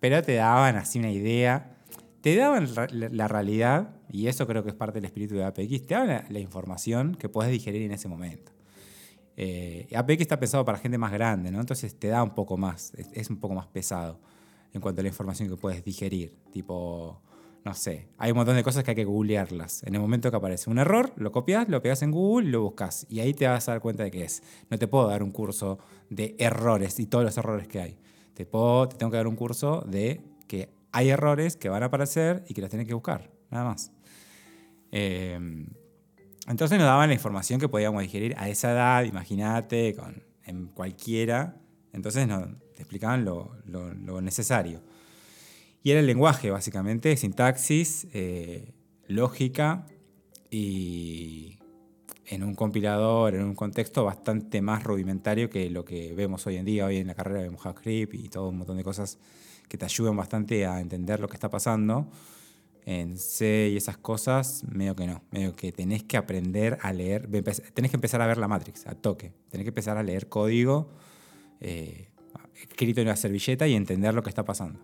pero 0.00 0.22
te 0.22 0.34
daban 0.34 0.76
así 0.76 0.98
una 0.98 1.10
idea, 1.10 1.75
te 2.20 2.34
daban 2.36 2.68
la, 3.12 3.28
realidad, 3.28 3.96
y 4.10 4.26
eso 4.26 4.46
creo 4.46 4.62
que 4.62 4.70
es 4.70 4.74
parte 4.74 4.98
del 4.98 5.04
espíritu 5.04 5.34
de 5.34 5.44
APX, 5.44 5.86
te 5.86 5.94
daban 5.94 6.24
la, 6.28 6.40
información 6.40 7.14
que 7.14 7.28
puedes 7.28 7.52
digerir 7.52 7.82
en 7.82 7.92
ese 7.92 8.08
momento. 8.08 8.52
Eh, 9.36 9.86
APX 9.94 10.22
está 10.22 10.40
pensado 10.40 10.64
para 10.64 10.78
gente 10.78 10.98
más 10.98 11.12
grande, 11.12 11.50
¿no? 11.50 11.60
Entonces 11.60 11.98
te 11.98 12.08
da 12.08 12.22
un 12.22 12.34
poco 12.34 12.56
más, 12.56 12.92
es 13.12 13.28
un 13.28 13.36
poco 13.36 13.54
más 13.54 13.66
pesado 13.66 14.18
en 14.72 14.80
cuanto 14.80 15.00
a 15.00 15.02
la 15.02 15.08
información 15.08 15.48
que 15.48 15.56
puedes 15.56 15.84
digerir. 15.84 16.34
Tipo, 16.52 17.20
no 17.66 17.74
sé, 17.74 18.08
hay 18.16 18.30
un 18.30 18.36
montón 18.36 18.54
de 18.54 18.62
cosas 18.62 18.84
que 18.84 18.92
hay 18.92 18.94
que 18.94 19.04
googlearlas. 19.04 19.82
En 19.82 19.94
el 19.94 20.00
momento 20.00 20.30
que 20.30 20.36
aparece 20.36 20.70
un 20.70 20.78
error, 20.78 21.12
lo 21.16 21.32
copias, 21.32 21.68
lo 21.68 21.82
pegas 21.82 22.00
en 22.02 22.12
Google 22.12 22.46
y 22.46 22.50
lo 22.52 22.62
buscas. 22.62 23.06
Y 23.08 23.18
ahí 23.18 23.34
te 23.34 23.48
vas 23.48 23.68
a 23.68 23.72
dar 23.72 23.80
cuenta 23.80 24.04
de 24.04 24.12
qué 24.12 24.22
es. 24.22 24.42
No 24.70 24.78
te 24.78 24.86
puedo 24.86 25.08
dar 25.08 25.24
un 25.24 25.32
curso 25.32 25.78
de 26.08 26.36
errores 26.38 27.00
y 27.00 27.06
todos 27.06 27.24
los 27.24 27.36
errores 27.36 27.66
que 27.66 27.80
hay. 27.80 27.98
Te, 28.34 28.46
puedo, 28.46 28.88
te 28.88 28.96
tengo 28.96 29.10
que 29.10 29.16
dar 29.16 29.26
un 29.26 29.34
curso 29.34 29.84
de 29.84 30.20
que 30.46 30.68
hay 30.96 31.10
errores 31.10 31.56
que 31.56 31.68
van 31.68 31.82
a 31.82 31.86
aparecer 31.86 32.42
y 32.48 32.54
que 32.54 32.62
los 32.62 32.70
tienes 32.70 32.88
que 32.88 32.94
buscar. 32.94 33.30
Nada 33.50 33.66
más. 33.66 33.92
Em, 34.90 35.66
entonces 36.46 36.78
nos 36.78 36.86
daban 36.86 37.10
la 37.10 37.14
información 37.14 37.60
que 37.60 37.68
podíamos 37.68 38.00
digerir 38.00 38.34
a 38.38 38.48
esa 38.48 38.72
edad, 38.72 39.04
imagínate, 39.04 39.94
en 40.44 40.68
cualquiera. 40.68 41.60
Entonces 41.92 42.26
nos 42.26 42.46
te 42.74 42.80
explicaban 42.82 43.26
lo, 43.26 43.54
lo 43.66 44.22
necesario. 44.22 44.80
Y 45.82 45.90
era 45.90 46.00
el 46.00 46.06
lenguaje, 46.06 46.50
básicamente, 46.50 47.14
sintaxis, 47.18 48.06
eh, 48.14 48.72
lógica 49.06 49.86
y 50.50 51.58
en 52.24 52.42
un 52.42 52.54
compilador, 52.54 53.34
en 53.34 53.44
un 53.44 53.54
contexto 53.54 54.02
bastante 54.04 54.62
más 54.62 54.82
rudimentario 54.82 55.50
que 55.50 55.68
lo 55.68 55.84
que 55.84 56.14
vemos 56.14 56.46
hoy 56.46 56.56
en 56.56 56.64
día. 56.64 56.86
Hoy 56.86 56.96
en 56.96 57.06
la 57.06 57.14
carrera 57.14 57.42
vemos 57.42 57.60
JavaScript 57.60 58.14
y 58.14 58.30
todo 58.30 58.48
un 58.48 58.56
montón 58.56 58.78
de 58.78 58.82
cosas 58.82 59.18
que 59.68 59.78
te 59.78 59.84
ayudan 59.84 60.16
bastante 60.16 60.66
a 60.66 60.80
entender 60.80 61.20
lo 61.20 61.28
que 61.28 61.34
está 61.34 61.50
pasando. 61.50 62.08
En 62.84 63.18
C 63.18 63.70
y 63.72 63.76
esas 63.76 63.96
cosas, 63.96 64.62
medio 64.70 64.94
que 64.94 65.06
no. 65.06 65.22
Medio 65.32 65.56
que 65.56 65.72
tenés 65.72 66.04
que 66.04 66.16
aprender 66.16 66.78
a 66.82 66.92
leer, 66.92 67.28
tenés 67.74 67.90
que 67.90 67.96
empezar 67.96 68.22
a 68.22 68.26
ver 68.26 68.38
la 68.38 68.46
Matrix, 68.46 68.86
a 68.86 68.94
toque. 68.94 69.32
Tenés 69.50 69.64
que 69.64 69.70
empezar 69.70 69.98
a 69.98 70.04
leer 70.04 70.28
código 70.28 70.88
eh, 71.60 72.08
escrito 72.54 73.00
en 73.00 73.08
una 73.08 73.16
servilleta 73.16 73.66
y 73.66 73.74
entender 73.74 74.14
lo 74.14 74.22
que 74.22 74.28
está 74.28 74.44
pasando. 74.44 74.80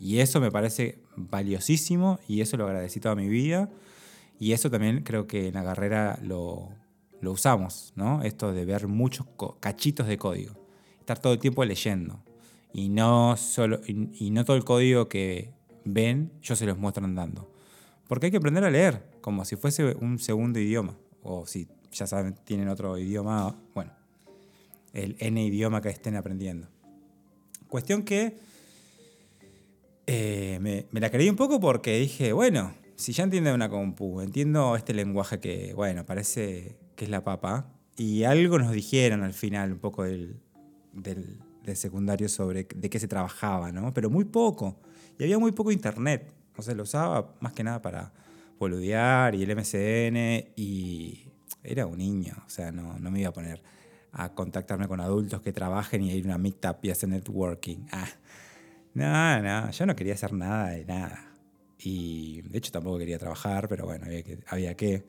Y 0.00 0.18
eso 0.18 0.40
me 0.40 0.50
parece 0.50 0.98
valiosísimo 1.16 2.18
y 2.26 2.40
eso 2.40 2.56
lo 2.56 2.66
agradecí 2.66 3.00
toda 3.00 3.14
mi 3.14 3.28
vida. 3.28 3.70
Y 4.38 4.52
eso 4.52 4.70
también 4.70 5.02
creo 5.04 5.28
que 5.28 5.48
en 5.48 5.54
la 5.54 5.62
carrera 5.62 6.18
lo, 6.22 6.70
usamos, 7.22 7.92
¿no? 7.94 8.22
Esto 8.22 8.52
de 8.52 8.64
ver 8.64 8.88
muchos 8.88 9.26
cachitos 9.60 10.08
de 10.08 10.18
código. 10.18 10.54
Estar 10.98 11.20
todo 11.20 11.32
el 11.34 11.38
tiempo 11.38 11.64
leyendo. 11.64 12.20
Y 12.72 12.88
no, 12.88 13.36
solo, 13.36 13.80
y, 13.86 14.30
no 14.30 14.44
todo 14.44 14.56
el 14.56 14.64
código 14.64 15.08
que 15.08 15.52
ven, 15.84 16.32
yo 16.40 16.56
se 16.56 16.66
los 16.66 16.78
muestro 16.78 17.04
andando. 17.04 17.50
Porque 18.08 18.26
hay 18.26 18.30
que 18.30 18.38
aprender 18.38 18.64
a 18.64 18.70
leer, 18.70 19.06
como 19.20 19.44
si 19.44 19.56
fuese 19.56 19.94
un 19.94 20.18
segundo 20.18 20.58
idioma. 20.58 20.96
O 21.22 21.46
si 21.46 21.68
ya 21.92 22.06
saben, 22.06 22.34
tienen 22.44 22.68
otro 22.68 22.98
idioma, 22.98 23.54
bueno, 23.74 23.92
el 24.92 25.16
N 25.18 25.44
idioma 25.44 25.80
que 25.80 25.90
estén 25.90 26.16
aprendiendo. 26.16 26.68
Cuestión 27.68 28.02
que 28.02 28.36
eh, 30.06 30.58
me, 30.60 31.00
la 31.00 31.10
creí 31.10 31.28
un 31.28 31.36
poco 31.36 31.60
porque 31.60 31.98
dije, 31.98 32.32
bueno, 32.32 32.74
si 32.96 33.12
ya 33.12 33.24
entiendo 33.24 33.54
una 33.54 33.68
compu, 33.68 34.20
entiendo 34.20 34.76
este 34.76 34.94
lenguaje 34.94 35.40
que, 35.40 35.74
bueno, 35.74 36.04
parece 36.04 36.76
que 36.96 37.04
es 37.04 37.10
la 37.10 37.24
papa, 37.24 37.72
y 37.96 38.24
algo 38.24 38.58
nos 38.58 38.72
dijeron 38.72 39.22
al 39.22 39.32
final 39.32 39.72
un 39.72 39.78
poco 39.78 40.02
del, 40.04 40.40
del, 40.92 41.38
secundario 41.74 42.28
sobre 42.28 42.66
de 42.74 42.90
qué 42.90 42.98
se 42.98 43.08
trabajaba, 43.08 43.72
¿no? 43.72 43.92
Pero 43.94 44.10
muy 44.10 44.24
poco. 44.24 44.80
Y 45.18 45.24
había 45.24 45.38
muy 45.38 45.52
poco 45.52 45.70
internet. 45.70 46.32
O 46.56 46.62
sea, 46.62 46.74
lo 46.74 46.82
usaba 46.82 47.34
más 47.40 47.52
que 47.52 47.64
nada 47.64 47.80
para 47.80 48.12
boludear 48.58 49.34
y 49.34 49.42
el 49.42 49.56
MCN 49.56 50.52
y 50.56 51.32
era 51.62 51.86
un 51.86 51.98
niño. 51.98 52.34
O 52.46 52.50
sea, 52.50 52.72
no, 52.72 52.98
no 52.98 53.10
me 53.10 53.20
iba 53.20 53.30
a 53.30 53.32
poner 53.32 53.62
a 54.12 54.34
contactarme 54.34 54.88
con 54.88 55.00
adultos 55.00 55.40
que 55.40 55.52
trabajen 55.52 56.02
y 56.02 56.12
ir 56.12 56.26
una 56.26 56.38
meetup 56.38 56.84
y 56.84 56.88
networking. 57.06 57.86
Ah, 57.92 58.08
no, 58.94 59.42
no, 59.42 59.70
yo 59.70 59.86
no 59.86 59.96
quería 59.96 60.14
hacer 60.14 60.32
nada 60.32 60.70
de 60.70 60.84
nada. 60.84 61.32
Y 61.78 62.42
de 62.42 62.58
hecho 62.58 62.70
tampoco 62.70 62.98
quería 62.98 63.18
trabajar, 63.18 63.68
pero 63.68 63.86
bueno, 63.86 64.06
había 64.06 64.22
que. 64.22 64.38
Había 64.46 64.76
que. 64.76 65.04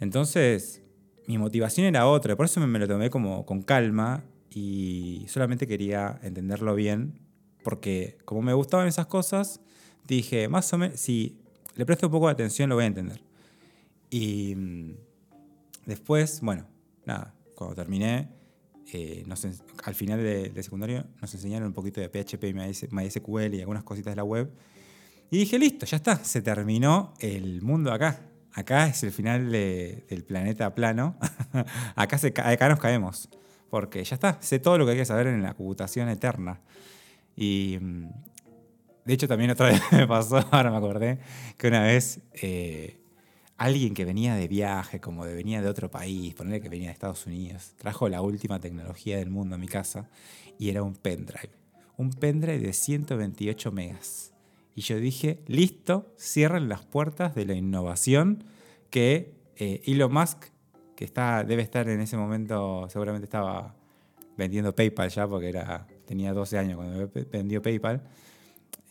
Entonces, 0.00 0.82
mi 1.26 1.38
motivación 1.38 1.86
era 1.86 2.06
otra, 2.06 2.36
por 2.36 2.46
eso 2.46 2.60
me, 2.60 2.78
lo 2.78 2.86
tomé 2.86 3.10
como 3.10 3.44
con 3.44 3.62
calma 3.62 4.24
y 4.54 5.26
solamente 5.28 5.66
quería 5.66 6.20
entenderlo 6.22 6.76
bien, 6.76 7.18
porque 7.64 8.18
como 8.24 8.40
me 8.40 8.52
gustaban 8.52 8.86
esas 8.86 9.06
cosas, 9.06 9.60
dije, 10.06 10.48
más 10.48 10.72
o 10.72 10.78
menos, 10.78 11.00
si 11.00 11.40
le 11.74 11.84
presto 11.84 12.06
un 12.06 12.12
poco 12.12 12.26
de 12.26 12.32
atención 12.32 12.68
lo 12.68 12.76
voy 12.76 12.84
a 12.84 12.86
entender. 12.86 13.20
Y 14.10 14.54
mm, 14.54 14.94
después, 15.86 16.40
bueno, 16.40 16.68
nada, 17.04 17.34
cuando 17.56 17.74
terminé, 17.74 18.28
eh, 18.92 19.24
al 19.82 19.94
final 19.96 20.22
de, 20.22 20.62
secundario 20.62 21.04
nos 21.20 21.34
enseñaron 21.34 21.68
un 21.68 21.74
poquito 21.74 22.00
de 22.00 22.08
PHP 22.08 22.44
y 22.44 22.54
MySQL 22.90 23.54
y 23.54 23.60
algunas 23.60 23.82
cositas 23.82 24.12
de 24.12 24.16
la 24.16 24.24
web. 24.24 24.52
Y 25.30 25.38
dije, 25.38 25.58
listo, 25.58 25.84
ya 25.84 25.96
está, 25.96 26.22
se 26.22 26.42
terminó 26.42 27.14
el 27.18 27.60
mundo 27.62 27.92
acá. 27.92 28.20
Acá 28.52 28.86
es 28.86 29.02
el 29.02 29.10
final 29.10 29.50
del 29.50 30.24
planeta 30.28 30.76
plano. 30.76 31.16
acá, 31.96 32.18
se, 32.18 32.28
acá 32.28 32.68
nos 32.68 32.78
caemos. 32.78 33.28
Porque 33.74 34.04
ya 34.04 34.14
está, 34.14 34.38
sé 34.40 34.60
todo 34.60 34.78
lo 34.78 34.84
que 34.86 34.92
hay 34.92 34.98
que 34.98 35.04
saber 35.04 35.26
en 35.26 35.42
la 35.42 35.54
computación 35.54 36.08
eterna. 36.08 36.60
Y 37.34 37.76
mm, 37.80 38.08
de 39.04 39.12
hecho 39.12 39.26
también 39.26 39.50
otra 39.50 39.66
vez 39.72 39.82
me 39.90 40.06
pasó, 40.06 40.36
ahora 40.52 40.70
me 40.70 40.76
acordé, 40.76 41.18
que 41.58 41.66
una 41.66 41.82
vez 41.82 42.20
eh, 42.34 43.00
alguien 43.56 43.92
que 43.92 44.04
venía 44.04 44.36
de 44.36 44.46
viaje, 44.46 45.00
como 45.00 45.24
de 45.26 45.34
venía 45.34 45.60
de 45.60 45.68
otro 45.68 45.90
país, 45.90 46.36
ponerle 46.36 46.60
que 46.60 46.68
venía 46.68 46.86
de 46.86 46.92
Estados 46.92 47.26
Unidos, 47.26 47.74
trajo 47.76 48.08
la 48.08 48.22
última 48.22 48.60
tecnología 48.60 49.18
del 49.18 49.30
mundo 49.30 49.56
a 49.56 49.58
mi 49.58 49.66
casa 49.66 50.08
y 50.56 50.68
era 50.68 50.84
un 50.84 50.94
pendrive. 50.94 51.50
Un 51.96 52.10
pendrive 52.10 52.60
de 52.60 52.72
128 52.72 53.72
megas. 53.72 54.34
Y 54.76 54.82
yo 54.82 55.00
dije, 55.00 55.42
listo, 55.48 56.14
cierren 56.16 56.68
las 56.68 56.84
puertas 56.84 57.34
de 57.34 57.44
la 57.44 57.54
innovación 57.54 58.44
que 58.90 59.34
eh, 59.56 59.82
Elon 59.84 60.12
Musk, 60.12 60.53
que 60.96 61.04
está, 61.04 61.44
debe 61.44 61.62
estar 61.62 61.88
en 61.88 62.00
ese 62.00 62.16
momento, 62.16 62.88
seguramente 62.88 63.24
estaba 63.24 63.74
vendiendo 64.36 64.74
PayPal 64.74 65.08
ya, 65.10 65.28
porque 65.28 65.48
era, 65.48 65.86
tenía 66.06 66.32
12 66.32 66.58
años 66.58 66.76
cuando 66.76 67.10
vendió 67.30 67.62
PayPal. 67.62 68.02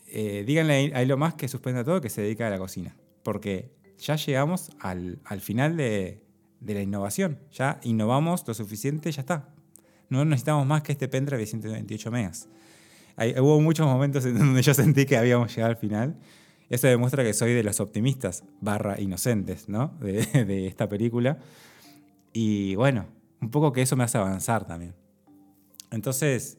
Eh, 0.06 0.44
díganle 0.46 0.92
a 0.94 1.02
Elon 1.02 1.18
Musk 1.18 1.36
que 1.36 1.48
suspenda 1.48 1.82
todo, 1.84 2.00
que 2.00 2.10
se 2.10 2.22
dedica 2.22 2.46
a 2.46 2.50
la 2.50 2.58
cocina. 2.58 2.94
Porque 3.22 3.70
ya 3.98 4.16
llegamos 4.16 4.70
al, 4.80 5.18
final 5.40 5.76
de, 5.76 6.22
la 6.60 6.80
innovación. 6.80 7.38
Ya 7.52 7.80
innovamos 7.82 8.46
lo 8.46 8.54
suficiente, 8.54 9.10
ya 9.10 9.22
está. 9.22 9.48
No 10.08 10.24
necesitamos 10.24 10.66
más 10.66 10.82
que 10.82 10.92
este 10.92 11.08
pendrive 11.08 11.40
de 11.40 11.46
128 11.46 12.10
megas. 12.10 12.48
hubo 13.38 13.60
muchos 13.60 13.86
momentos 13.86 14.24
en 14.26 14.38
donde 14.38 14.62
yo 14.62 14.74
sentí 14.74 15.06
que 15.06 15.16
habíamos 15.16 15.54
llegado 15.54 15.72
al 15.72 15.78
final. 15.78 16.16
Eso 16.70 16.86
demuestra 16.86 17.22
que 17.22 17.32
soy 17.34 17.52
de 17.52 17.62
los 17.62 17.80
optimistas, 17.80 18.44
barra 18.60 19.00
inocentes, 19.00 19.68
¿no? 19.68 19.96
De, 20.00 20.66
esta 20.66 20.88
película. 20.88 21.38
Y 22.34 22.74
bueno, 22.74 23.06
un 23.40 23.50
poco 23.50 23.72
que 23.72 23.80
eso 23.80 23.96
me 23.96 24.04
hace 24.04 24.18
avanzar 24.18 24.66
también. 24.66 24.94
Entonces, 25.90 26.58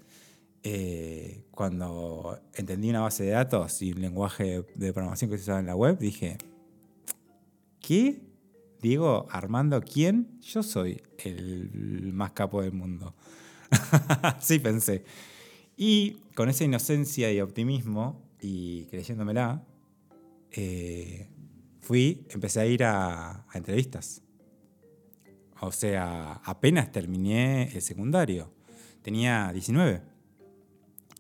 eh, 0.64 1.44
cuando 1.52 2.40
entendí 2.56 2.90
una 2.90 3.02
base 3.02 3.26
de 3.26 3.32
datos 3.32 3.80
y 3.84 3.92
un 3.92 4.02
lenguaje 4.02 4.66
de 4.74 4.94
programación 4.94 5.30
que 5.30 5.38
se 5.38 5.44
usaba 5.44 5.60
en 5.60 5.68
la 5.68 5.76
web, 5.76 6.00
dije, 6.00 6.40
¿qué? 7.80 8.22
Diego 8.82 9.28
Armando, 9.30 9.82
¿quién? 9.82 10.40
Yo 10.42 10.64
soy 10.64 11.04
el 11.20 12.12
más 12.14 12.32
capo 12.32 12.64
del 12.64 12.72
mundo. 12.72 13.14
sí 14.40 14.58
pensé. 14.58 15.04
Y 15.78 16.14
con 16.36 16.50
esa 16.50 16.64
inocencia 16.64 17.32
y 17.32 17.42
optimismo, 17.42 18.22
y 18.40 18.86
creyéndomela, 18.86 19.64
eh, 20.52 21.28
fui, 21.82 22.26
empecé 22.30 22.62
a 22.62 22.66
ir 22.66 22.84
a, 22.84 23.46
entrevistas. 23.54 24.22
O 25.66 25.72
sea, 25.72 26.42
apenas 26.44 26.92
terminé 26.92 27.70
el 27.74 27.82
secundario. 27.82 28.52
Tenía 29.02 29.52
19. 29.52 30.02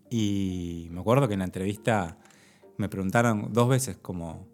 Y 0.09 0.87
me 0.91 1.01
acuerdo 1.01 1.27
que 1.27 1.33
en 1.33 1.39
la 1.39 1.45
entrevista 1.45 2.17
me 2.77 2.89
preguntaron 2.89 3.51
dos 3.51 3.69
veces 3.69 3.97
como, 3.97 4.47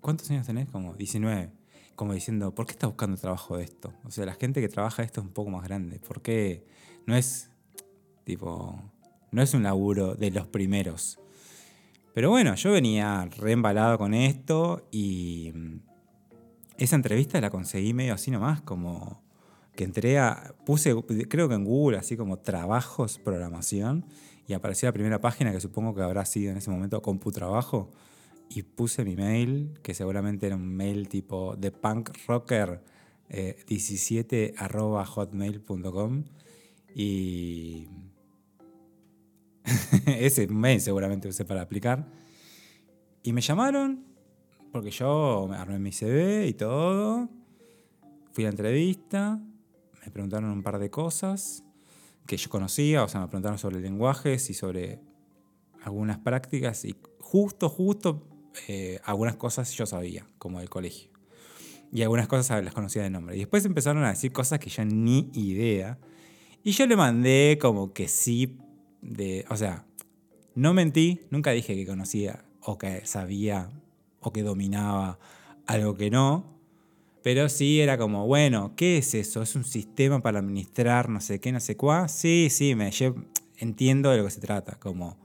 ¿cuántos 0.00 0.30
años 0.30 0.46
tenés? 0.46 0.68
Como 0.68 0.94
19. 0.94 1.50
Como 1.94 2.14
diciendo, 2.14 2.54
¿por 2.54 2.66
qué 2.66 2.72
estás 2.72 2.90
buscando 2.90 3.16
trabajo 3.16 3.56
de 3.56 3.64
esto? 3.64 3.92
O 4.04 4.10
sea, 4.10 4.24
la 4.24 4.34
gente 4.34 4.60
que 4.60 4.68
trabaja 4.68 5.02
esto 5.02 5.20
es 5.20 5.26
un 5.26 5.32
poco 5.32 5.50
más 5.50 5.64
grande. 5.64 5.98
¿Por 5.98 6.22
qué 6.22 6.64
no 7.06 7.16
es 7.16 7.50
tipo, 8.24 8.80
no 9.30 9.42
es 9.42 9.52
un 9.54 9.62
laburo 9.62 10.14
de 10.14 10.30
los 10.30 10.46
primeros? 10.46 11.18
Pero 12.14 12.30
bueno, 12.30 12.54
yo 12.54 12.72
venía 12.72 13.28
reembalado 13.36 13.98
con 13.98 14.14
esto 14.14 14.88
y 14.90 15.52
mm, 15.54 15.87
esa 16.78 16.96
entrevista 16.96 17.40
la 17.40 17.50
conseguí 17.50 17.92
medio 17.92 18.14
así 18.14 18.30
nomás, 18.30 18.62
como 18.62 19.22
que 19.74 19.84
entré 19.84 20.18
a, 20.18 20.54
puse, 20.64 20.94
creo 21.28 21.48
que 21.48 21.54
en 21.54 21.64
Google, 21.64 21.98
así 21.98 22.16
como 22.16 22.38
trabajos, 22.38 23.18
programación, 23.18 24.06
y 24.46 24.54
apareció 24.54 24.88
la 24.88 24.92
primera 24.92 25.20
página 25.20 25.52
que 25.52 25.60
supongo 25.60 25.94
que 25.94 26.02
habrá 26.02 26.24
sido 26.24 26.50
en 26.50 26.56
ese 26.56 26.70
momento 26.70 27.02
CompuTrabajo, 27.02 27.90
y 28.48 28.62
puse 28.62 29.04
mi 29.04 29.14
mail, 29.14 29.78
que 29.82 29.94
seguramente 29.94 30.46
era 30.46 30.56
un 30.56 30.66
mail 30.74 31.08
tipo 31.08 31.54
de 31.56 31.70
punkrocker 31.70 32.82
17 33.28 34.44
eh, 34.44 34.54
hotmail.com 34.56 36.24
y 36.94 37.88
ese 40.06 40.46
mail 40.46 40.80
seguramente 40.80 41.28
usé 41.28 41.44
para 41.44 41.62
aplicar. 41.62 42.06
Y 43.22 43.32
me 43.32 43.42
llamaron, 43.42 44.06
porque 44.72 44.90
yo 44.90 45.46
me 45.48 45.56
armé 45.56 45.78
mi 45.78 45.92
CV 45.92 46.46
y 46.46 46.54
todo. 46.54 47.28
Fui 48.32 48.44
a 48.44 48.48
la 48.48 48.50
entrevista, 48.50 49.40
me 50.04 50.10
preguntaron 50.10 50.50
un 50.50 50.62
par 50.62 50.78
de 50.78 50.90
cosas 50.90 51.64
que 52.26 52.36
yo 52.36 52.50
conocía, 52.50 53.02
o 53.02 53.08
sea, 53.08 53.20
me 53.22 53.28
preguntaron 53.28 53.58
sobre 53.58 53.80
lenguajes 53.80 54.50
y 54.50 54.54
sobre 54.54 55.00
algunas 55.82 56.18
prácticas 56.18 56.84
y 56.84 56.94
justo, 57.20 57.68
justo 57.68 58.26
eh, 58.66 59.00
algunas 59.04 59.36
cosas 59.36 59.72
yo 59.72 59.86
sabía, 59.86 60.26
como 60.38 60.58
del 60.58 60.68
colegio. 60.68 61.10
Y 61.90 62.02
algunas 62.02 62.28
cosas 62.28 62.62
las 62.62 62.74
conocía 62.74 63.02
de 63.02 63.10
nombre. 63.10 63.36
Y 63.36 63.40
después 63.40 63.64
empezaron 63.64 64.04
a 64.04 64.10
decir 64.10 64.30
cosas 64.32 64.58
que 64.58 64.68
yo 64.68 64.84
ni 64.84 65.30
idea. 65.32 65.98
Y 66.62 66.72
yo 66.72 66.86
le 66.86 66.96
mandé 66.96 67.58
como 67.60 67.94
que 67.94 68.08
sí, 68.08 68.58
de, 69.00 69.46
o 69.48 69.56
sea, 69.56 69.86
no 70.54 70.74
mentí, 70.74 71.22
nunca 71.30 71.52
dije 71.52 71.74
que 71.74 71.86
conocía 71.86 72.44
o 72.60 72.76
que 72.76 73.06
sabía 73.06 73.70
o 74.20 74.32
que 74.32 74.42
dominaba 74.42 75.18
algo 75.66 75.94
que 75.94 76.10
no, 76.10 76.58
pero 77.22 77.48
sí 77.48 77.80
era 77.80 77.98
como, 77.98 78.26
bueno, 78.26 78.74
¿qué 78.76 78.98
es 78.98 79.14
eso? 79.14 79.42
¿Es 79.42 79.54
un 79.54 79.64
sistema 79.64 80.20
para 80.20 80.38
administrar 80.38 81.08
no 81.08 81.20
sé 81.20 81.40
qué, 81.40 81.52
no 81.52 81.60
sé 81.60 81.76
cuá? 81.76 82.08
Sí, 82.08 82.48
sí, 82.50 82.74
me 82.74 82.90
entiendo 83.58 84.10
de 84.10 84.18
lo 84.18 84.24
que 84.24 84.30
se 84.30 84.40
trata, 84.40 84.78
como... 84.78 85.16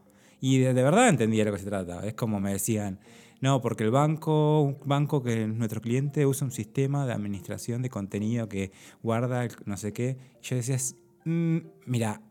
Y 0.41 0.57
de, 0.57 0.73
verdad 0.73 1.07
entendía 1.07 1.45
de 1.45 1.51
lo 1.51 1.55
que 1.55 1.63
se 1.63 1.69
trata. 1.69 2.05
Es 2.05 2.15
como 2.15 2.41
me 2.41 2.51
decían, 2.51 2.99
no, 3.39 3.61
porque 3.61 3.85
el 3.85 3.91
banco, 3.91 4.59
un 4.61 4.77
banco 4.85 5.23
que 5.23 5.47
nuestro 5.47 5.79
cliente 5.79 6.25
usa 6.25 6.43
un 6.43 6.51
sistema 6.51 7.05
de 7.05 7.13
administración 7.13 7.81
de 7.81 7.89
contenido 7.89 8.49
que 8.49 8.73
guarda 9.01 9.47
no 9.63 9.77
sé 9.77 9.93
qué. 9.93 10.17
Yo 10.41 10.57
decía, 10.57 10.77
mm, 11.23 11.59
mira, 11.85 12.21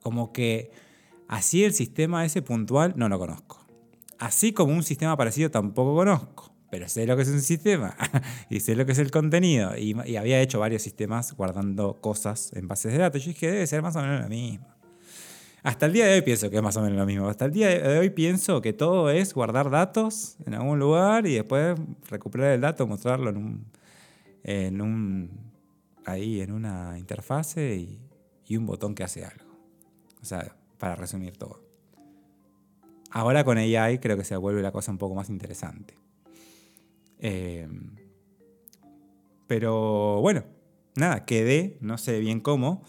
como 0.00 0.32
que 0.32 0.70
Así 1.28 1.64
el 1.64 1.72
sistema 1.72 2.24
ese 2.24 2.42
puntual 2.42 2.94
no 2.96 3.08
lo 3.08 3.18
conozco. 3.18 3.63
Así 4.18 4.52
como 4.52 4.72
un 4.72 4.82
sistema 4.82 5.16
parecido 5.16 5.50
tampoco 5.50 5.94
conozco. 5.94 6.54
Pero 6.70 6.88
sé 6.88 7.06
lo 7.06 7.16
que 7.16 7.22
es 7.22 7.28
un 7.28 7.40
sistema 7.40 7.96
y 8.50 8.58
sé 8.60 8.74
lo 8.74 8.84
que 8.84 8.92
es 8.92 8.98
el 8.98 9.10
contenido. 9.10 9.76
Y, 9.76 9.94
había 10.16 10.40
hecho 10.40 10.58
varios 10.58 10.82
sistemas 10.82 11.32
guardando 11.34 12.00
cosas 12.00 12.52
en 12.54 12.66
bases 12.66 12.92
de 12.92 12.98
datos. 12.98 13.22
Yo 13.22 13.28
dije, 13.28 13.50
debe 13.50 13.66
ser 13.66 13.80
más 13.80 13.94
o 13.96 14.00
menos 14.00 14.22
lo 14.22 14.28
mismo. 14.28 14.66
Hasta 15.62 15.86
el 15.86 15.92
día 15.92 16.06
de 16.06 16.14
hoy 16.14 16.22
pienso 16.22 16.50
que 16.50 16.56
es 16.56 16.62
más 16.62 16.76
o 16.76 16.82
menos 16.82 16.98
lo 16.98 17.06
mismo. 17.06 17.28
Hasta 17.28 17.44
el 17.44 17.52
día 17.52 17.68
de 17.68 17.98
hoy 17.98 18.10
pienso 18.10 18.60
que 18.60 18.72
todo 18.72 19.08
es 19.10 19.32
guardar 19.34 19.70
datos 19.70 20.36
en 20.44 20.54
algún 20.54 20.78
lugar 20.78 21.26
y 21.26 21.34
después 21.34 21.78
recuperar 22.10 22.52
el 22.52 22.60
dato, 22.60 22.86
mostrarlo 22.86 23.30
en 23.30 23.36
un, 23.36 23.66
en 24.42 24.80
un 24.82 25.30
ahí 26.04 26.40
en 26.40 26.52
una 26.52 26.98
interfase 26.98 27.76
y, 27.76 28.00
y 28.46 28.56
un 28.56 28.66
botón 28.66 28.94
que 28.94 29.04
hace 29.04 29.24
algo. 29.24 29.44
O 30.20 30.24
sea, 30.24 30.54
para 30.78 30.96
resumir 30.96 31.36
todo. 31.36 31.63
Ahora 33.14 33.44
con 33.44 33.58
AI 33.58 34.00
creo 34.00 34.16
que 34.16 34.24
se 34.24 34.36
vuelve 34.36 34.60
la 34.60 34.72
cosa 34.72 34.90
un 34.90 34.98
poco 34.98 35.14
más 35.14 35.30
interesante. 35.30 35.94
Eh, 37.20 37.68
pero 39.46 40.20
bueno, 40.20 40.42
nada, 40.96 41.24
quedé, 41.24 41.78
no 41.80 41.96
sé 41.96 42.18
bien 42.18 42.40
cómo. 42.40 42.82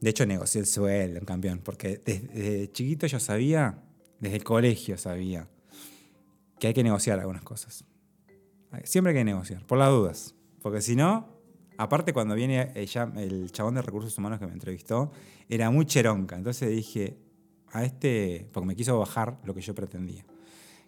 De 0.00 0.10
hecho, 0.10 0.26
negocié 0.26 0.60
el 0.60 0.68
sueldo 0.68 1.18
en 1.18 1.24
campeón, 1.24 1.60
porque 1.64 2.00
desde, 2.04 2.70
chiquito 2.70 3.08
yo 3.08 3.18
sabía, 3.18 3.82
desde 4.20 4.36
el 4.36 4.44
colegio 4.44 4.96
sabía, 4.96 5.48
que 6.60 6.68
hay 6.68 6.74
que 6.74 6.84
negociar 6.84 7.18
algunas 7.18 7.42
cosas. 7.42 7.84
Siempre 8.84 9.10
hay 9.10 9.18
que 9.18 9.24
negociar, 9.24 9.66
por 9.66 9.78
las 9.78 9.90
dudas. 9.90 10.36
Porque 10.62 10.82
si 10.82 10.94
no, 10.94 11.28
aparte 11.78 12.12
cuando 12.12 12.36
viene 12.36 12.70
el 12.76 13.50
chabón 13.50 13.74
de 13.74 13.82
recursos 13.82 14.16
humanos 14.16 14.38
que 14.38 14.46
me 14.46 14.52
entrevistó, 14.52 15.10
era 15.48 15.68
muy 15.70 15.84
cheronca. 15.84 16.36
Entonces 16.36 16.70
dije, 16.70 17.23
a 17.74 17.84
este, 17.84 18.48
porque 18.52 18.68
me 18.68 18.76
quiso 18.76 18.98
bajar 18.98 19.38
lo 19.44 19.52
que 19.52 19.60
yo 19.60 19.74
pretendía. 19.74 20.24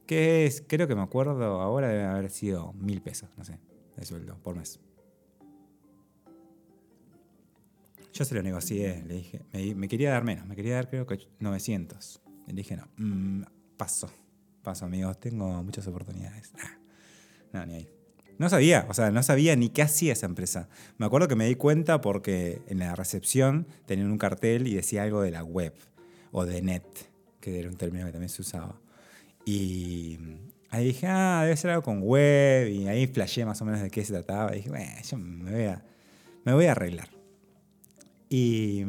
Que 0.06 0.46
es, 0.46 0.62
creo 0.66 0.86
que 0.86 0.94
me 0.94 1.02
acuerdo 1.02 1.60
ahora 1.60 1.88
debe 1.88 2.04
haber 2.04 2.30
sido 2.30 2.72
mil 2.74 3.02
pesos, 3.02 3.28
no 3.36 3.44
sé, 3.44 3.58
de 3.96 4.06
sueldo 4.06 4.38
por 4.40 4.56
mes. 4.56 4.78
Yo 8.12 8.24
se 8.24 8.34
lo 8.36 8.42
negocié, 8.42 9.02
le 9.04 9.14
dije, 9.14 9.42
me, 9.74 9.88
quería 9.88 10.12
dar 10.12 10.22
menos, 10.22 10.46
me 10.46 10.54
quería 10.54 10.76
dar 10.76 10.88
creo 10.88 11.06
que 11.06 11.28
900. 11.40 12.22
le 12.46 12.54
dije, 12.54 12.76
no, 12.76 12.88
mm, 12.96 13.42
paso, 13.76 14.08
paso 14.62 14.84
amigos, 14.84 15.18
tengo 15.18 15.62
muchas 15.64 15.86
oportunidades. 15.88 16.52
Ah, 16.62 16.78
no, 17.52 17.66
ni 17.66 17.74
ahí. 17.74 17.90
No 18.38 18.48
sabía, 18.48 18.86
o 18.88 18.94
sea, 18.94 19.10
no 19.10 19.22
sabía 19.24 19.56
ni 19.56 19.70
qué 19.70 19.82
hacía 19.82 20.12
esa 20.12 20.26
empresa. 20.26 20.68
Me 20.98 21.06
acuerdo 21.06 21.26
que 21.26 21.34
me 21.34 21.46
di 21.46 21.56
cuenta 21.56 22.00
porque 22.00 22.62
en 22.68 22.78
la 22.78 22.94
recepción 22.94 23.66
tenían 23.86 24.10
un 24.10 24.18
cartel 24.18 24.68
y 24.68 24.74
decía 24.74 25.02
algo 25.02 25.22
de 25.22 25.32
la 25.32 25.42
web 25.42 25.74
o 26.38 26.44
de 26.44 26.60
net, 26.60 26.84
que 27.40 27.58
era 27.58 27.70
un 27.70 27.76
término 27.76 28.04
que 28.04 28.12
también 28.12 28.28
se 28.28 28.42
usaba. 28.42 28.78
Y 29.46 30.18
ahí 30.68 30.84
dije, 30.84 31.06
ah, 31.06 31.40
debe 31.44 31.56
ser 31.56 31.70
algo 31.70 31.82
con 31.82 32.02
web, 32.02 32.68
y 32.68 32.86
ahí 32.88 33.06
flashé 33.06 33.46
más 33.46 33.62
o 33.62 33.64
menos 33.64 33.80
de 33.80 33.90
qué 33.90 34.04
se 34.04 34.12
trataba. 34.12 34.52
Y 34.52 34.56
dije, 34.56 34.68
bueno, 34.68 34.92
yo 35.02 35.16
me 35.16 35.50
voy 35.50 35.64
a, 35.64 35.82
me 36.44 36.52
voy 36.52 36.66
a 36.66 36.72
arreglar. 36.72 37.08
Y 38.28 38.84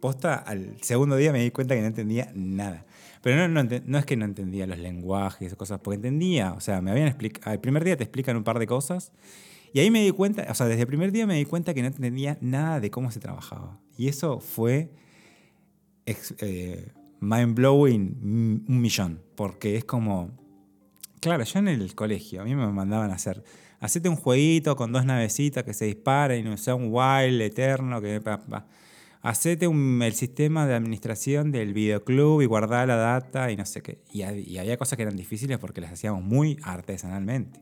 posta, 0.00 0.36
al 0.36 0.78
segundo 0.80 1.16
día 1.16 1.32
me 1.32 1.42
di 1.42 1.50
cuenta 1.50 1.74
que 1.74 1.82
no 1.82 1.88
entendía 1.88 2.32
nada. 2.34 2.86
Pero 3.20 3.46
no, 3.46 3.62
no, 3.62 3.68
no 3.84 3.98
es 3.98 4.06
que 4.06 4.16
no 4.16 4.24
entendía 4.24 4.66
los 4.66 4.78
lenguajes 4.78 5.54
cosas, 5.54 5.80
porque 5.80 5.96
entendía, 5.96 6.54
o 6.54 6.60
sea, 6.60 6.80
me 6.80 6.90
habían 6.92 7.08
explicado, 7.08 7.52
el 7.52 7.60
primer 7.60 7.84
día 7.84 7.98
te 7.98 8.04
explican 8.04 8.38
un 8.38 8.44
par 8.44 8.58
de 8.58 8.66
cosas, 8.66 9.12
y 9.74 9.80
ahí 9.80 9.90
me 9.90 10.02
di 10.02 10.12
cuenta, 10.12 10.46
o 10.48 10.54
sea, 10.54 10.66
desde 10.66 10.80
el 10.80 10.86
primer 10.86 11.12
día 11.12 11.26
me 11.26 11.34
di 11.34 11.44
cuenta 11.44 11.74
que 11.74 11.82
no 11.82 11.88
entendía 11.88 12.38
nada 12.40 12.80
de 12.80 12.90
cómo 12.90 13.10
se 13.10 13.20
trabajaba. 13.20 13.78
Y 13.98 14.08
eso 14.08 14.40
fue 14.40 14.92
eh, 16.40 16.92
mind 17.20 17.54
blowing 17.54 18.64
un 18.66 18.80
millón, 18.80 19.22
porque 19.36 19.76
es 19.76 19.84
como, 19.84 20.30
claro, 21.20 21.44
yo 21.44 21.58
en 21.58 21.68
el 21.68 21.94
colegio, 21.94 22.42
a 22.42 22.44
mí 22.44 22.54
me 22.54 22.66
mandaban 22.68 23.10
a 23.10 23.14
hacer, 23.14 23.42
hacete 23.80 24.08
un 24.08 24.16
jueguito 24.16 24.76
con 24.76 24.92
dos 24.92 25.04
navecitas 25.04 25.64
que 25.64 25.74
se 25.74 25.86
disparen, 25.86 26.46
y 26.46 26.56
sea 26.56 26.74
un 26.74 26.88
while 26.90 27.44
eterno, 27.44 28.00
que 28.00 28.20
hacete 29.22 29.66
el 29.66 30.12
sistema 30.14 30.66
de 30.66 30.74
administración 30.74 31.50
del 31.50 31.74
videoclub 31.74 32.42
y 32.42 32.46
guardar 32.46 32.88
la 32.88 32.96
data 32.96 33.50
y 33.50 33.56
no 33.56 33.64
sé 33.64 33.82
qué. 33.82 34.02
Y, 34.12 34.22
había 34.22 34.76
cosas 34.76 34.96
que 34.96 35.02
eran 35.02 35.16
difíciles 35.16 35.58
porque 35.58 35.80
las 35.80 35.92
hacíamos 35.92 36.22
muy 36.22 36.58
artesanalmente. 36.62 37.60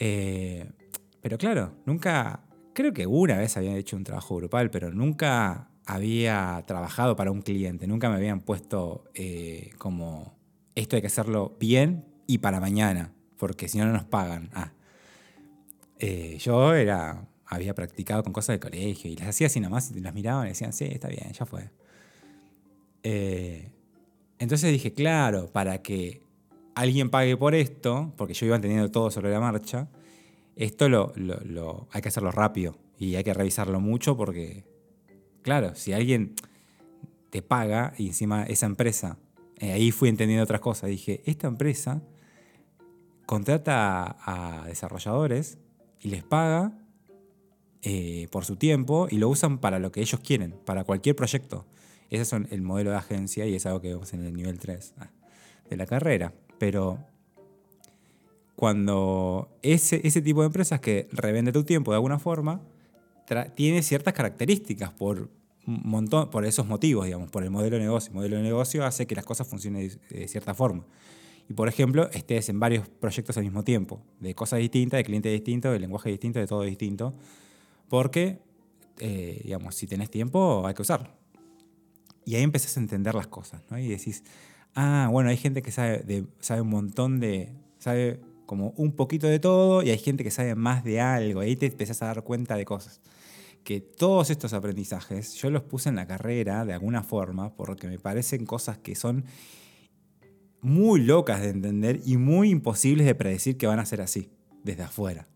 Eh, 0.00 0.70
pero 1.20 1.38
claro, 1.38 1.74
nunca, 1.86 2.44
creo 2.74 2.92
que 2.92 3.06
una 3.06 3.38
vez 3.38 3.56
había 3.56 3.76
hecho 3.76 3.96
un 3.96 4.04
trabajo 4.04 4.36
grupal, 4.36 4.70
pero 4.70 4.92
nunca 4.92 5.70
había 5.88 6.62
trabajado 6.66 7.16
para 7.16 7.30
un 7.30 7.40
cliente, 7.40 7.86
nunca 7.86 8.10
me 8.10 8.16
habían 8.16 8.40
puesto 8.40 9.04
eh, 9.14 9.70
como 9.78 10.36
esto 10.74 10.96
hay 10.96 11.00
que 11.00 11.06
hacerlo 11.08 11.56
bien 11.58 12.04
y 12.26 12.38
para 12.38 12.60
mañana, 12.60 13.14
porque 13.38 13.68
si 13.68 13.78
no, 13.78 13.86
no 13.86 13.94
nos 13.94 14.04
pagan. 14.04 14.50
Ah. 14.52 14.72
Eh, 15.98 16.36
yo 16.40 16.74
era, 16.74 17.26
había 17.46 17.74
practicado 17.74 18.22
con 18.22 18.34
cosas 18.34 18.56
de 18.56 18.60
colegio 18.60 19.10
y 19.10 19.16
las 19.16 19.28
hacía 19.28 19.46
así 19.46 19.60
nomás 19.60 19.90
y 19.90 20.00
las 20.00 20.12
miraban 20.12 20.46
y 20.46 20.50
decían, 20.50 20.74
sí, 20.74 20.84
está 20.84 21.08
bien, 21.08 21.32
ya 21.32 21.46
fue. 21.46 21.70
Eh, 23.02 23.72
entonces 24.38 24.70
dije, 24.70 24.92
claro, 24.92 25.50
para 25.50 25.80
que 25.80 26.20
alguien 26.74 27.08
pague 27.08 27.34
por 27.38 27.54
esto, 27.54 28.12
porque 28.18 28.34
yo 28.34 28.44
iba 28.44 28.56
entendiendo 28.56 28.90
todo 28.90 29.10
sobre 29.10 29.30
la 29.30 29.40
marcha, 29.40 29.88
esto 30.54 30.90
lo, 30.90 31.14
hay 31.92 32.02
que 32.02 32.08
hacerlo 32.08 32.30
rápido 32.30 32.76
y 32.98 33.14
hay 33.14 33.24
que 33.24 33.32
revisarlo 33.32 33.80
mucho 33.80 34.18
porque, 34.18 34.66
claro, 35.48 35.74
si 35.74 35.94
alguien 35.94 36.34
te 37.30 37.40
paga 37.40 37.94
y 37.96 38.08
encima 38.08 38.42
esa 38.42 38.66
empresa, 38.66 39.16
eh, 39.56 39.72
ahí 39.72 39.92
fui 39.92 40.10
entendiendo 40.10 40.44
otras 40.44 40.60
cosas, 40.60 40.90
dije, 40.90 41.22
esta 41.24 41.48
empresa 41.48 42.02
contrata 43.24 44.18
a, 44.26 44.66
desarrolladores 44.66 45.56
y 46.00 46.08
les 46.08 46.22
paga 46.22 46.74
eh, 47.80 48.28
por 48.30 48.44
su 48.44 48.56
tiempo 48.56 49.08
y 49.10 49.16
lo 49.16 49.30
usan 49.30 49.56
para 49.56 49.78
lo 49.78 49.90
que 49.90 50.02
ellos 50.02 50.20
quieren, 50.20 50.54
para 50.66 50.84
cualquier 50.84 51.16
proyecto. 51.16 51.64
Ese 52.10 52.36
es 52.36 52.52
el 52.52 52.60
modelo 52.60 52.90
de 52.90 52.96
agencia 52.96 53.46
y 53.46 53.54
es 53.54 53.64
algo 53.64 53.80
que 53.80 53.88
vemos 53.88 54.12
en 54.12 54.26
el 54.26 54.34
nivel 54.34 54.58
3 54.58 54.96
ah, 54.98 55.08
de 55.70 55.76
la 55.78 55.86
carrera. 55.86 56.34
Pero 56.58 56.98
cuando 58.54 59.48
ese, 59.62 60.06
ese 60.06 60.20
tipo 60.20 60.42
de 60.42 60.48
empresas 60.48 60.80
que 60.80 61.08
revende 61.10 61.52
tu 61.52 61.64
tiempo 61.64 61.90
de 61.92 61.96
alguna 61.96 62.18
forma, 62.18 62.60
tiene 63.54 63.82
ciertas 63.82 64.14
características 64.14 64.90
por 64.90 65.30
montón, 65.68 66.30
por 66.30 66.44
esos 66.44 66.66
motivos, 66.66 67.06
digamos, 67.06 67.30
por 67.30 67.44
el 67.44 67.50
modelo 67.50 67.76
de 67.76 67.82
negocio. 67.82 68.10
El 68.10 68.16
modelo 68.16 68.36
de 68.36 68.42
negocio 68.42 68.84
hace 68.84 69.06
que 69.06 69.14
las 69.14 69.24
cosas 69.24 69.46
funcionen 69.46 69.90
de, 70.10 70.28
cierta 70.28 70.54
forma. 70.54 70.84
Y 71.48 71.54
por 71.54 71.68
ejemplo, 71.68 72.10
estés 72.10 72.48
en 72.48 72.60
varios 72.60 72.88
proyectos 72.88 73.36
al 73.36 73.44
mismo 73.44 73.64
tiempo, 73.64 74.00
de 74.20 74.34
cosas 74.34 74.58
distintas, 74.58 74.98
de 74.98 75.04
clientes 75.04 75.32
distintos, 75.32 75.72
de 75.72 75.78
lenguaje 75.78 76.10
distinto, 76.10 76.38
de 76.38 76.46
todo 76.46 76.62
distinto, 76.62 77.14
porque, 77.88 78.38
eh, 78.98 79.40
digamos, 79.44 79.74
si 79.74 79.86
tenés 79.86 80.10
tiempo, 80.10 80.66
hay 80.66 80.74
que 80.74 80.82
usarlo. 80.82 81.08
Y 82.24 82.34
ahí 82.34 82.42
empezás 82.42 82.76
a 82.76 82.80
entender 82.80 83.14
las 83.14 83.28
cosas, 83.28 83.62
¿no? 83.70 83.78
Y 83.78 83.88
decís, 83.88 84.22
ah, 84.74 85.08
bueno, 85.10 85.30
hay 85.30 85.38
gente 85.38 85.62
que 85.62 85.72
sabe, 85.72 86.26
sabe 86.40 86.60
un 86.60 86.68
montón 86.68 87.20
de, 87.20 87.52
sabe 87.78 88.20
como 88.44 88.72
un 88.76 88.92
poquito 88.92 89.26
de 89.26 89.38
todo 89.38 89.82
y 89.82 89.90
hay 89.90 89.98
gente 89.98 90.24
que 90.24 90.30
sabe 90.30 90.54
más 90.54 90.82
de 90.82 91.00
algo. 91.00 91.40
Ahí 91.40 91.56
te 91.56 91.66
empezás 91.66 92.02
a 92.02 92.06
dar 92.06 92.24
cuenta 92.24 92.56
de 92.56 92.64
cosas. 92.64 93.00
Que 93.68 93.82
todos 93.82 94.30
estos 94.30 94.54
aprendizajes 94.54 95.34
yo 95.34 95.50
los 95.50 95.62
puse 95.62 95.90
en 95.90 95.96
la 95.96 96.06
carrera 96.06 96.64
de 96.64 96.72
alguna 96.72 97.02
forma 97.02 97.54
porque 97.54 97.86
me 97.86 97.98
parecen 97.98 98.46
cosas 98.46 98.78
que 98.78 98.94
son 98.94 99.26
muy 100.62 101.02
locas 101.02 101.42
de 101.42 101.50
entender 101.50 102.00
y 102.06 102.16
muy 102.16 102.48
imposibles 102.48 103.06
de 103.06 103.14
predecir 103.14 103.58
que 103.58 103.66
van 103.66 103.78
a 103.78 103.84
ser 103.84 104.00
así, 104.00 104.30
desde 104.64 104.84
afuera. 104.84 105.28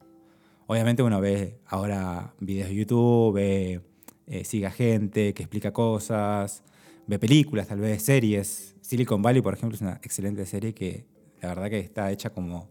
Obviamente 0.67 1.03
uno 1.03 1.21
ve 1.21 1.59
ahora 1.67 2.33
videos 2.41 2.71
de 2.71 2.75
YouTube, 2.75 3.35
ve, 3.35 3.83
eh, 4.27 4.47
sigue 4.47 4.65
a 4.65 4.71
gente 4.71 5.35
que 5.35 5.43
explica 5.43 5.75
cosas, 5.75 6.63
ve 7.07 7.19
películas, 7.19 7.69
tal 7.69 7.81
vez 7.81 8.03
series. 8.03 8.77
Silicon 8.81 9.21
Valley, 9.21 9.43
por 9.43 9.53
ejemplo, 9.53 9.77
es 9.77 9.83
una 9.83 10.01
excelente 10.03 10.47
serie 10.47 10.73
que 10.73 11.05
la 11.43 11.49
verdad 11.49 11.69
que 11.69 11.81
está 11.81 12.11
hecha 12.11 12.31
como 12.31 12.71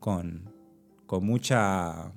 con, 0.00 0.52
mucha 1.22 2.12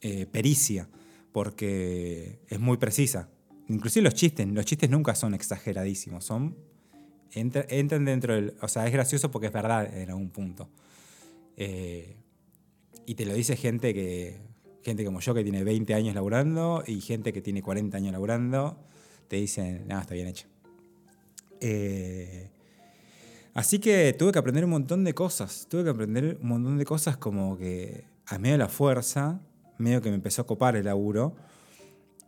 eh, 0.00 0.26
pericia, 0.26 0.88
porque 1.32 2.40
es 2.48 2.60
muy 2.60 2.76
precisa. 2.76 3.28
Inclusive 3.68 4.04
los 4.04 4.14
chistes, 4.14 4.46
los 4.48 4.64
chistes 4.64 4.90
nunca 4.90 5.14
son 5.14 5.34
exageradísimos, 5.34 6.24
son 6.24 6.56
entran 7.32 8.04
dentro 8.04 8.34
del... 8.34 8.54
O 8.60 8.66
sea, 8.66 8.86
es 8.86 8.92
gracioso 8.92 9.30
porque 9.30 9.46
es 9.46 9.52
verdad 9.52 9.96
en 9.96 10.10
algún 10.10 10.30
punto. 10.30 10.68
Eh, 11.56 12.16
y 13.06 13.14
te 13.14 13.24
lo 13.24 13.34
dice 13.34 13.56
gente 13.56 13.94
que 13.94 14.38
gente 14.82 15.04
como 15.04 15.20
yo 15.20 15.34
que 15.34 15.42
tiene 15.42 15.62
20 15.62 15.94
años 15.94 16.14
laburando 16.14 16.82
y 16.86 17.00
gente 17.00 17.32
que 17.32 17.42
tiene 17.42 17.62
40 17.62 17.96
años 17.96 18.12
laburando, 18.12 18.78
te 19.28 19.36
dicen, 19.36 19.86
nada, 19.86 20.02
está 20.02 20.14
bien 20.14 20.26
hecho. 20.26 20.46
Eh, 21.60 22.50
Así 23.54 23.78
que 23.80 24.14
tuve 24.16 24.32
que 24.32 24.38
aprender 24.38 24.64
un 24.64 24.70
montón 24.70 25.04
de 25.04 25.14
cosas. 25.14 25.66
Tuve 25.68 25.84
que 25.84 25.90
aprender 25.90 26.38
un 26.40 26.48
montón 26.48 26.78
de 26.78 26.84
cosas 26.84 27.16
como 27.16 27.58
que 27.58 28.04
a 28.26 28.38
medio 28.38 28.54
de 28.54 28.58
la 28.58 28.68
fuerza, 28.68 29.40
medio 29.80 30.00
que 30.00 30.10
me 30.10 30.16
empezó 30.16 30.42
a 30.42 30.46
copar 30.46 30.76
el 30.76 30.84
laburo. 30.84 31.34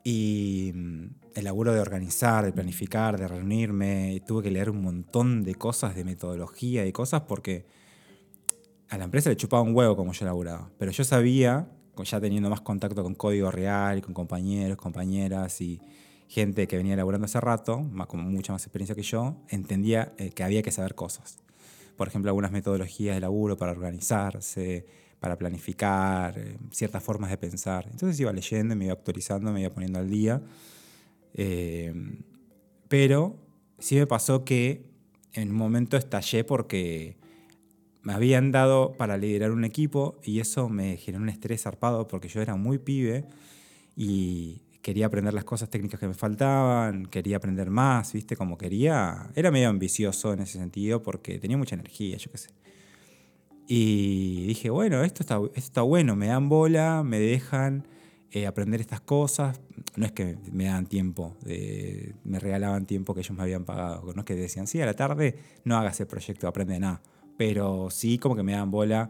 Y 0.04 0.72
mm, 0.74 1.06
el 1.34 1.44
laburo 1.44 1.72
de 1.72 1.80
organizar, 1.80 2.44
de 2.44 2.52
planificar, 2.52 3.18
de 3.18 3.28
reunirme. 3.28 4.20
tuve 4.26 4.42
que 4.42 4.50
leer 4.50 4.70
un 4.70 4.82
montón 4.82 5.44
de 5.44 5.54
cosas, 5.54 5.94
de 5.94 6.04
metodología 6.04 6.86
y 6.86 6.92
cosas 6.92 7.22
porque 7.22 7.64
a 8.88 8.98
la 8.98 9.04
empresa 9.04 9.30
le 9.30 9.36
chupaba 9.36 9.62
un 9.62 9.74
huevo 9.74 9.96
como 9.96 10.12
yo 10.12 10.26
laburaba. 10.26 10.70
Pero 10.78 10.90
yo 10.90 11.04
sabía, 11.04 11.68
ya 12.04 12.20
teniendo 12.20 12.50
más 12.50 12.60
contacto 12.60 13.02
con 13.02 13.14
código 13.14 13.50
real 13.50 14.02
con 14.02 14.14
compañeros, 14.14 14.76
compañeras 14.76 15.60
y 15.60 15.80
gente 16.28 16.66
que 16.66 16.76
venía 16.76 16.96
laburando 16.96 17.26
hace 17.26 17.40
rato, 17.40 17.80
más, 17.80 18.06
con 18.06 18.20
mucha 18.20 18.52
más 18.52 18.62
experiencia 18.64 18.94
que 18.94 19.02
yo, 19.02 19.36
entendía 19.48 20.12
eh, 20.16 20.30
que 20.30 20.42
había 20.42 20.62
que 20.62 20.70
saber 20.70 20.94
cosas. 20.94 21.38
Por 21.96 22.08
ejemplo, 22.08 22.30
algunas 22.30 22.52
metodologías 22.52 23.14
de 23.14 23.20
laburo 23.20 23.56
para 23.56 23.72
organizarse, 23.72 24.86
para 25.22 25.38
planificar, 25.38 26.36
eh, 26.36 26.56
ciertas 26.72 27.00
formas 27.00 27.30
de 27.30 27.36
pensar. 27.36 27.86
Entonces 27.88 28.18
iba 28.18 28.32
leyendo, 28.32 28.74
me 28.74 28.86
iba 28.86 28.94
actualizando, 28.94 29.52
me 29.52 29.60
iba 29.60 29.70
poniendo 29.70 30.00
al 30.00 30.10
día. 30.10 30.42
Eh, 31.34 31.94
pero 32.88 33.36
sí 33.78 33.94
me 33.94 34.08
pasó 34.08 34.44
que 34.44 34.84
en 35.32 35.50
un 35.50 35.56
momento 35.56 35.96
estallé 35.96 36.42
porque 36.42 37.16
me 38.02 38.14
habían 38.14 38.50
dado 38.50 38.94
para 38.94 39.16
liderar 39.16 39.52
un 39.52 39.64
equipo 39.64 40.18
y 40.24 40.40
eso 40.40 40.68
me 40.68 40.96
generó 40.96 41.22
un 41.22 41.28
estrés 41.28 41.62
zarpado 41.62 42.08
porque 42.08 42.26
yo 42.26 42.42
era 42.42 42.56
muy 42.56 42.78
pibe 42.78 43.24
y 43.94 44.62
quería 44.82 45.06
aprender 45.06 45.34
las 45.34 45.44
cosas 45.44 45.70
técnicas 45.70 46.00
que 46.00 46.08
me 46.08 46.14
faltaban, 46.14 47.06
quería 47.06 47.36
aprender 47.36 47.70
más, 47.70 48.12
¿viste? 48.12 48.34
Como 48.34 48.58
quería. 48.58 49.30
Era 49.36 49.52
medio 49.52 49.68
ambicioso 49.68 50.32
en 50.32 50.40
ese 50.40 50.58
sentido 50.58 51.00
porque 51.00 51.38
tenía 51.38 51.56
mucha 51.56 51.76
energía, 51.76 52.16
yo 52.16 52.28
qué 52.32 52.38
sé. 52.38 52.50
Y 53.74 54.44
dije, 54.48 54.68
bueno, 54.68 55.02
esto 55.02 55.24
está, 55.54 55.80
bueno, 55.80 56.14
me 56.14 56.26
dan 56.26 56.50
bola, 56.50 57.02
me 57.02 57.18
dejan 57.18 57.88
eh, 58.30 58.46
aprender 58.46 58.82
estas 58.82 59.00
cosas. 59.00 59.62
No 59.96 60.04
es 60.04 60.12
que 60.12 60.36
me 60.52 60.64
dan 60.64 60.84
tiempo, 60.84 61.38
me 62.22 62.38
regalaban 62.38 62.84
tiempo 62.84 63.14
que 63.14 63.20
ellos 63.20 63.34
me 63.34 63.42
habían 63.44 63.64
pagado. 63.64 64.12
No 64.12 64.20
es 64.20 64.26
que 64.26 64.34
decían, 64.34 64.66
sí, 64.66 64.82
a 64.82 64.84
la 64.84 64.92
tarde 64.92 65.38
no 65.64 65.78
hagas 65.78 65.98
el 66.00 66.06
proyecto, 66.06 66.46
aprende 66.48 66.78
nada. 66.78 67.00
Pero 67.38 67.88
sí, 67.88 68.18
como 68.18 68.36
que 68.36 68.42
me 68.42 68.52
dan 68.52 68.70
bola 68.70 69.08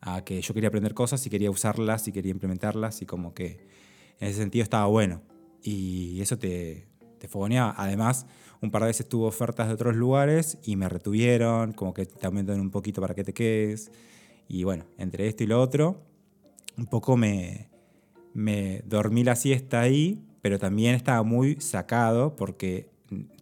a 0.00 0.24
que 0.24 0.40
yo 0.40 0.54
quería 0.54 0.68
aprender 0.68 0.94
cosas 0.94 1.26
y 1.26 1.28
quería 1.28 1.50
usarlas 1.50 2.08
y 2.08 2.12
quería 2.12 2.30
implementarlas 2.30 3.02
y 3.02 3.04
como 3.04 3.34
que 3.34 3.66
en 4.20 4.28
ese 4.28 4.38
sentido 4.38 4.62
estaba 4.62 4.86
bueno. 4.86 5.20
Y 5.62 6.18
eso 6.22 6.38
te, 6.38 6.88
te 7.18 7.28
fogoneaba. 7.28 7.74
Además, 7.76 8.26
un 8.60 8.70
par 8.70 8.82
de 8.82 8.88
veces 8.88 9.08
tuve 9.08 9.26
ofertas 9.26 9.68
de 9.68 9.74
otros 9.74 9.96
lugares 9.96 10.58
y 10.64 10.76
me 10.76 10.88
retuvieron, 10.88 11.72
como 11.72 11.94
que 11.94 12.06
te 12.06 12.26
aumentan 12.26 12.60
un 12.60 12.70
poquito 12.70 13.00
para 13.00 13.14
que 13.14 13.24
te 13.24 13.32
quedes. 13.32 13.90
Y 14.48 14.64
bueno, 14.64 14.84
entre 14.96 15.28
esto 15.28 15.44
y 15.44 15.46
lo 15.46 15.60
otro, 15.60 16.02
un 16.76 16.86
poco 16.86 17.16
me, 17.16 17.68
me 18.34 18.82
dormí 18.86 19.24
la 19.24 19.36
siesta 19.36 19.80
ahí, 19.80 20.24
pero 20.42 20.58
también 20.58 20.94
estaba 20.94 21.22
muy 21.22 21.60
sacado 21.60 22.36
porque 22.36 22.90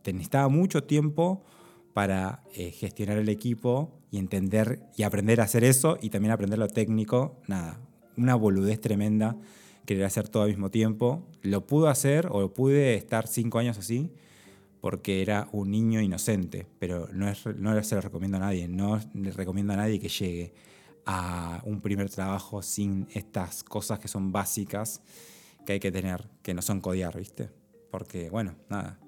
necesitaba 0.04 0.48
mucho 0.48 0.84
tiempo 0.84 1.44
para 1.92 2.42
eh, 2.54 2.70
gestionar 2.70 3.18
el 3.18 3.28
equipo 3.28 3.90
y 4.10 4.18
entender 4.18 4.80
y 4.96 5.02
aprender 5.02 5.40
a 5.40 5.44
hacer 5.44 5.64
eso 5.64 5.98
y 6.00 6.10
también 6.10 6.32
aprender 6.32 6.58
lo 6.58 6.68
técnico. 6.68 7.40
Nada, 7.46 7.78
una 8.16 8.34
boludez 8.34 8.80
tremenda 8.80 9.36
querer 9.86 10.04
hacer 10.04 10.28
todo 10.28 10.42
al 10.42 10.50
mismo 10.50 10.70
tiempo. 10.70 11.26
Lo 11.42 11.66
pude 11.66 11.88
hacer 11.88 12.28
o 12.30 12.52
pude 12.52 12.96
estar 12.96 13.26
cinco 13.26 13.58
años 13.58 13.78
así 13.78 14.12
porque 14.80 15.22
era 15.22 15.48
un 15.52 15.70
niño 15.70 16.00
inocente, 16.00 16.66
pero 16.78 17.08
no, 17.12 17.28
es, 17.28 17.44
no 17.56 17.82
se 17.82 17.94
lo 17.94 18.00
recomiendo 18.00 18.36
a 18.36 18.40
nadie, 18.40 18.68
no 18.68 19.00
le 19.14 19.32
recomiendo 19.32 19.72
a 19.72 19.76
nadie 19.76 19.98
que 19.98 20.08
llegue 20.08 20.54
a 21.06 21.60
un 21.64 21.80
primer 21.80 22.10
trabajo 22.10 22.62
sin 22.62 23.08
estas 23.12 23.64
cosas 23.64 23.98
que 23.98 24.08
son 24.08 24.32
básicas 24.32 25.00
que 25.64 25.74
hay 25.74 25.80
que 25.80 25.90
tener, 25.90 26.28
que 26.42 26.54
no 26.54 26.62
son 26.62 26.80
codiar, 26.80 27.18
¿viste? 27.18 27.50
Porque, 27.90 28.30
bueno, 28.30 28.54
nada. 28.68 28.98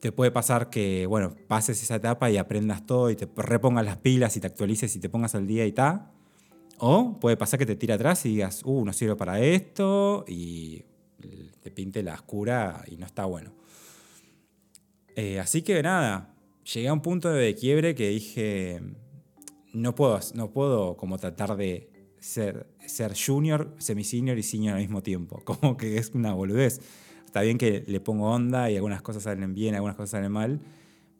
Te 0.00 0.12
puede 0.12 0.30
pasar 0.30 0.70
que, 0.70 1.06
bueno, 1.06 1.34
pases 1.48 1.82
esa 1.82 1.96
etapa 1.96 2.30
y 2.30 2.36
aprendas 2.36 2.86
todo 2.86 3.10
y 3.10 3.16
te 3.16 3.28
repongas 3.36 3.84
las 3.84 3.98
pilas 3.98 4.36
y 4.36 4.40
te 4.40 4.46
actualices 4.46 4.94
y 4.96 5.00
te 5.00 5.08
pongas 5.08 5.34
al 5.34 5.46
día 5.46 5.66
y 5.66 5.72
tal, 5.72 6.10
o 6.78 7.18
puede 7.20 7.36
pasar 7.36 7.58
que 7.58 7.66
te 7.66 7.76
tire 7.76 7.94
atrás 7.94 8.24
y 8.26 8.30
digas, 8.30 8.62
uh, 8.64 8.84
no 8.84 8.92
sirve 8.92 9.16
para 9.16 9.40
esto 9.40 10.24
y 10.28 10.84
te 11.60 11.70
pinte 11.70 12.02
la 12.02 12.14
oscura 12.14 12.84
y 12.86 12.96
no 12.96 13.06
está 13.06 13.24
bueno. 13.24 13.52
Eh, 15.16 15.38
así 15.40 15.62
que 15.62 15.82
nada, 15.82 16.34
llegué 16.72 16.88
a 16.88 16.92
un 16.92 17.00
punto 17.00 17.30
de 17.30 17.54
quiebre 17.54 17.94
que 17.94 18.08
dije, 18.08 18.82
no 19.72 19.94
puedo, 19.94 20.20
no 20.34 20.50
puedo 20.50 20.96
como 20.96 21.18
tratar 21.18 21.56
de 21.56 21.90
ser, 22.18 22.66
ser 22.86 23.14
junior, 23.14 23.74
semi-senior 23.78 24.38
y 24.38 24.42
senior 24.42 24.74
al 24.74 24.80
mismo 24.80 25.02
tiempo. 25.02 25.40
Como 25.44 25.76
que 25.76 25.98
es 25.98 26.10
una 26.14 26.32
boludez. 26.32 26.80
Está 27.26 27.42
bien 27.42 27.58
que 27.58 27.84
le 27.86 28.00
pongo 28.00 28.30
onda 28.30 28.70
y 28.70 28.76
algunas 28.76 29.02
cosas 29.02 29.24
salen 29.24 29.54
bien, 29.54 29.74
algunas 29.74 29.96
cosas 29.96 30.10
salen 30.10 30.30
mal, 30.30 30.60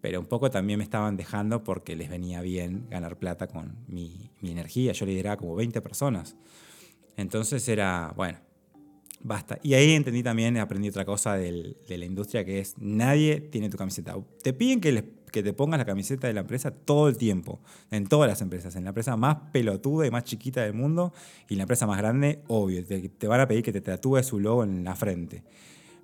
pero 0.04 0.20
un 0.20 0.26
poco 0.26 0.50
también 0.50 0.76
me 0.76 0.84
estaban 0.84 1.16
dejando 1.16 1.64
porque 1.64 1.96
les 1.96 2.10
venía 2.10 2.42
bien 2.42 2.86
ganar 2.90 3.16
plata 3.16 3.46
con 3.46 3.74
mi, 3.88 4.30
energía. 4.42 4.92
Yo 4.92 5.06
lideraba 5.06 5.38
como 5.38 5.54
20 5.54 5.80
personas. 5.80 6.36
Entonces 7.16 7.66
era, 7.70 8.12
bueno, 8.14 8.36
basta. 9.22 9.58
Y 9.62 9.72
ahí 9.72 9.94
entendí 9.94 10.22
también, 10.22 10.58
aprendí 10.58 10.90
otra 10.90 11.06
cosa 11.06 11.38
de 11.38 11.74
la 11.88 12.04
industria 12.04 12.44
que 12.44 12.58
es, 12.58 12.74
nadie 12.76 13.40
tiene 13.40 13.70
tu 13.70 13.78
camiseta. 13.78 14.14
Te 14.42 14.52
piden 14.52 14.82
que, 14.82 15.14
que 15.32 15.42
te 15.42 15.54
pongas 15.54 15.78
la 15.78 15.86
camiseta 15.86 16.26
de 16.26 16.34
la 16.34 16.40
empresa 16.40 16.70
todo 16.70 17.08
el 17.08 17.16
tiempo, 17.16 17.62
en 17.90 18.06
todas 18.06 18.28
las 18.28 18.42
empresas, 18.42 18.76
en 18.76 18.84
la 18.84 18.90
empresa 18.90 19.16
más 19.16 19.38
pelotuda 19.54 20.06
y 20.06 20.10
más 20.10 20.24
chiquita 20.24 20.60
del 20.60 20.74
mundo 20.74 21.14
y 21.48 21.54
la 21.54 21.62
empresa 21.62 21.86
más 21.86 21.96
grande, 21.96 22.42
obvio, 22.48 22.84
te, 22.84 23.08
te 23.08 23.26
van 23.26 23.40
a 23.40 23.48
pedir 23.48 23.62
que 23.62 23.72
te 23.72 23.80
tatúes 23.80 24.26
su 24.26 24.38
logo 24.38 24.64
en 24.64 24.84
la 24.84 24.96
frente. 24.96 25.44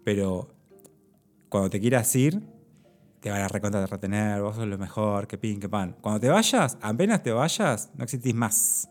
Pero 0.04 0.54
cuando 1.50 1.68
te 1.68 1.78
quieras 1.78 2.16
ir, 2.16 2.40
te 3.20 3.30
van 3.30 3.42
a 3.42 3.48
recontra 3.48 3.86
retener, 3.86 4.40
vos 4.40 4.56
sos 4.56 4.66
lo 4.66 4.78
mejor, 4.78 5.26
que 5.26 5.36
pin, 5.36 5.60
que 5.60 5.68
pan. 5.68 5.94
Cuando 6.00 6.20
te 6.20 6.28
vayas, 6.28 6.78
apenas 6.80 7.22
te 7.22 7.32
vayas, 7.32 7.90
no 7.94 8.04
existís 8.04 8.34
más. 8.34 8.88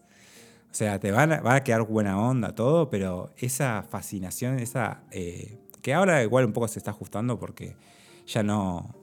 O 0.71 0.73
sea, 0.73 0.99
te 0.99 1.11
van 1.11 1.33
a, 1.33 1.41
va 1.41 1.55
a 1.55 1.63
quedar 1.63 1.81
buena 1.81 2.19
onda 2.19 2.53
todo, 2.53 2.89
pero 2.89 3.33
esa 3.37 3.83
fascinación, 3.83 4.59
esa... 4.59 5.03
Eh, 5.11 5.57
que 5.81 5.93
ahora 5.93 6.21
igual 6.21 6.45
un 6.45 6.53
poco 6.53 6.67
se 6.67 6.77
está 6.77 6.91
ajustando 6.91 7.39
porque 7.39 7.75
ya 8.27 8.43
no, 8.43 8.93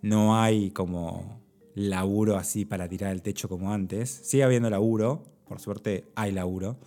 no 0.00 0.40
hay 0.40 0.70
como 0.70 1.40
laburo 1.74 2.36
así 2.36 2.64
para 2.64 2.88
tirar 2.88 3.12
el 3.12 3.22
techo 3.22 3.48
como 3.48 3.72
antes. 3.72 4.10
Sigue 4.10 4.42
habiendo 4.42 4.68
laburo, 4.68 5.22
por 5.46 5.60
suerte 5.60 6.10
hay 6.16 6.32
laburo. 6.32 6.78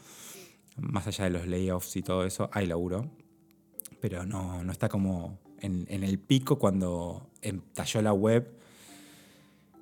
Más 0.78 1.08
allá 1.08 1.26
de 1.26 1.30
los 1.30 1.48
layoffs 1.48 1.96
y 1.96 2.02
todo 2.02 2.26
eso, 2.26 2.50
hay 2.52 2.66
laburo. 2.66 3.10
Pero 4.02 4.26
no, 4.26 4.64
no 4.64 4.72
está 4.72 4.90
como 4.90 5.40
en 5.62 6.04
el 6.04 6.20
pico 6.20 6.60
cuando 6.60 7.30
estalló 7.50 8.02
la 8.02 8.14
web 8.14 8.50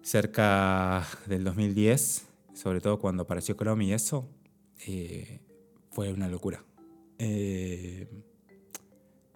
cerca 0.02 1.08
del 1.26 1.44
2010, 1.44 2.28
sobre 2.54 2.82
todo 2.82 3.00
cuando 3.00 3.24
apareció 3.24 3.56
Chrome 3.56 3.86
y 3.86 3.94
eso, 3.94 4.28
eh, 4.86 5.40
fue 5.92 6.12
una 6.12 6.28
locura. 6.28 6.64
Eh, 7.18 8.08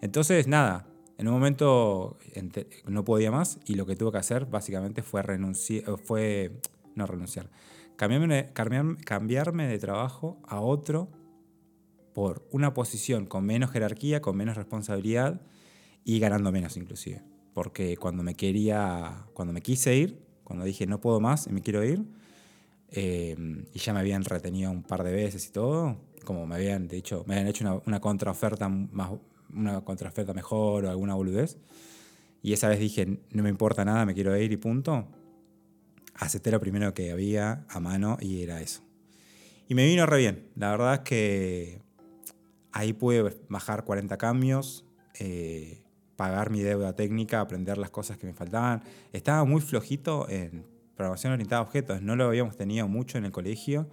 entonces, 0.02 0.48
nada, 0.48 0.88
en 1.18 1.28
un 1.28 1.34
momento 1.34 2.18
no 2.86 3.06
podía 3.06 3.32
más 3.32 3.60
y 3.66 3.76
lo 3.76 3.86
que 3.86 3.96
tuve 3.96 4.12
que 4.12 4.18
hacer 4.18 4.46
básicamente 4.46 5.02
fue 5.02 5.22
renunciar, 5.22 5.98
fue, 5.98 6.52
no 6.96 7.08
renunciar, 7.08 7.50
cambiarme, 7.96 8.52
cambiarme 9.04 9.68
de 9.68 9.80
trabajo 9.80 10.38
a 10.48 10.60
otro 10.60 11.10
por 12.14 12.48
una 12.52 12.74
posición 12.74 13.26
con 13.26 13.46
menos 13.46 13.72
jerarquía, 13.72 14.22
con 14.22 14.36
menos 14.36 14.58
responsabilidad 14.58 15.42
y 16.04 16.20
ganando 16.20 16.52
menos 16.52 16.76
inclusive. 16.78 17.22
Porque 17.58 17.98
cuando 17.98 18.22
me 18.22 18.36
quería, 18.36 19.26
cuando 19.34 19.52
me 19.52 19.62
quise 19.62 19.96
ir, 19.96 20.22
cuando 20.44 20.64
dije 20.64 20.86
no 20.86 21.02
puedo 21.02 21.20
más 21.20 21.48
y 21.48 21.54
me 21.54 21.62
quiero 21.62 21.84
ir, 21.84 22.06
Em, 22.90 23.66
y 23.74 23.80
ya 23.80 23.94
me 23.94 24.00
habían 24.00 24.24
retenido 24.24 24.72
un 24.72 24.84
par 24.84 25.04
de 25.04 25.12
veces 25.12 25.46
y 25.48 25.52
todo, 25.52 25.98
como 26.24 26.48
me 26.48 26.56
habían 26.56 26.88
dicho, 26.88 27.24
me 27.28 27.36
habían 27.36 27.48
hecho 27.48 27.66
una, 27.66 27.82
una 27.86 28.00
contraoferta 28.00 28.70
más, 28.70 29.12
una 29.54 29.82
contraoferta 29.82 30.34
mejor 30.34 30.86
o 30.86 30.90
alguna 30.90 31.16
boludez. 31.16 31.58
Y 32.42 32.54
esa 32.54 32.70
vez 32.70 32.80
dije, 32.80 33.20
no 33.32 33.44
me 33.44 33.50
importa 33.50 33.84
nada, 33.84 34.06
me 34.06 34.14
quiero 34.14 34.36
ir 34.38 34.52
y 34.52 34.58
punto. 34.58 35.08
Acepté 36.16 36.50
lo 36.52 36.60
primero 36.60 36.94
que 36.94 37.12
había 37.12 37.66
a 37.70 37.80
mano 37.80 38.18
y 38.22 38.42
era 38.42 38.62
eso. 38.62 38.82
Y 39.68 39.76
me 39.76 39.86
vino 39.86 40.06
re 40.06 40.20
bien. 40.20 40.50
La 40.56 40.72
verdad 40.72 40.94
es 40.96 41.00
que 41.02 41.82
ahí 42.72 42.94
pude 42.94 43.36
bajar 43.50 43.84
40 43.84 44.18
cambios, 44.18 44.86
eh, 45.20 45.84
pagar 46.18 46.50
mi 46.50 46.62
deuda 46.62 46.94
técnica, 46.94 47.40
aprender 47.40 47.78
las 47.78 47.90
cosas 47.90 48.18
que 48.18 48.28
me 48.28 48.34
faltaban. 48.34 48.82
Estaba 49.14 49.46
muy 49.46 49.62
flojito 49.62 50.28
en 50.28 50.66
programación 50.96 51.32
orientada 51.32 51.62
a 51.62 51.64
objetos. 51.64 52.02
No 52.02 52.18
lo 52.18 52.26
habíamos 52.26 52.58
tenido 52.58 52.90
mucho 52.90 53.18
en 53.18 53.24
el 53.24 53.32
colegio 53.32 53.88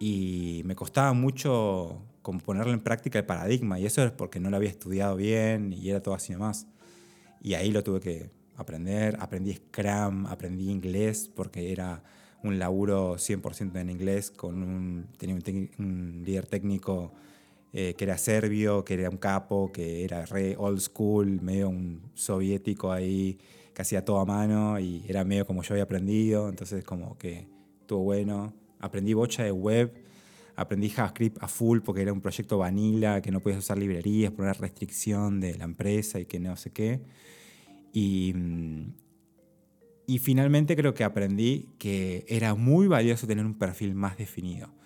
y 0.00 0.62
me 0.64 0.74
costaba 0.74 1.12
mucho 1.12 2.02
como 2.22 2.40
en 2.54 2.80
práctica 2.80 3.18
el 3.18 3.24
paradigma 3.24 3.78
y 3.78 3.86
eso 3.86 4.02
es 4.04 4.10
porque 4.10 4.40
no 4.40 4.50
lo 4.50 4.56
había 4.56 4.68
estudiado 4.70 5.16
bien 5.16 5.72
y 5.72 5.90
era 5.90 6.02
todo 6.02 6.14
así 6.14 6.32
nomás. 6.32 6.66
Y 7.40 7.54
ahí 7.54 7.70
lo 7.70 7.84
tuve 7.84 8.00
que 8.00 8.30
aprender. 8.56 9.16
Aprendí 9.20 9.54
Scrum, 9.54 10.26
aprendí 10.26 10.70
inglés 10.70 11.30
porque 11.34 11.72
era 11.72 12.02
un 12.42 12.58
laburo 12.58 13.14
100% 13.16 13.80
en 13.80 13.90
inglés 13.90 14.30
con 14.30 14.62
un, 14.62 15.06
tenía 15.16 15.36
un, 15.78 16.22
líder 16.24 16.46
técnico 16.46 17.12
eh, 17.72 17.94
que 17.96 18.04
era 18.04 18.16
serbio, 18.16 18.84
que 18.84 18.94
era 18.94 19.10
un 19.10 19.18
capo, 19.18 19.70
que 19.72 20.04
era 20.04 20.24
re 20.24 20.56
old 20.56 20.80
school, 20.80 21.40
medio 21.42 21.68
un 21.68 22.00
soviético 22.14 22.90
ahí 22.90 23.38
que 23.74 23.82
hacía 23.82 24.04
todo 24.04 24.20
a 24.20 24.24
mano 24.24 24.80
y 24.80 25.04
era 25.06 25.22
medio 25.22 25.46
como 25.46 25.62
yo 25.62 25.74
había 25.74 25.84
aprendido, 25.84 26.48
entonces 26.48 26.82
como 26.84 27.18
que 27.18 27.46
estuvo 27.80 28.04
bueno. 28.04 28.54
Aprendí 28.80 29.12
bocha 29.12 29.44
de 29.44 29.52
web, 29.52 29.92
aprendí 30.56 30.88
JavaScript 30.88 31.42
a 31.42 31.48
full 31.48 31.80
porque 31.80 32.02
era 32.02 32.12
un 32.12 32.20
proyecto 32.20 32.58
vanilla, 32.58 33.20
que 33.20 33.30
no 33.30 33.40
podías 33.40 33.58
usar 33.60 33.76
librerías 33.78 34.32
por 34.32 34.44
una 34.44 34.54
restricción 34.54 35.38
de 35.38 35.56
la 35.56 35.64
empresa 35.64 36.18
y 36.18 36.24
que 36.24 36.40
no 36.40 36.56
sé 36.56 36.70
qué. 36.70 37.00
Y, 37.92 38.34
y 40.06 40.18
finalmente 40.20 40.74
creo 40.74 40.94
que 40.94 41.04
aprendí 41.04 41.68
que 41.78 42.24
era 42.28 42.54
muy 42.54 42.88
valioso 42.88 43.26
tener 43.26 43.44
un 43.44 43.58
perfil 43.58 43.94
más 43.94 44.16
definido. 44.16 44.77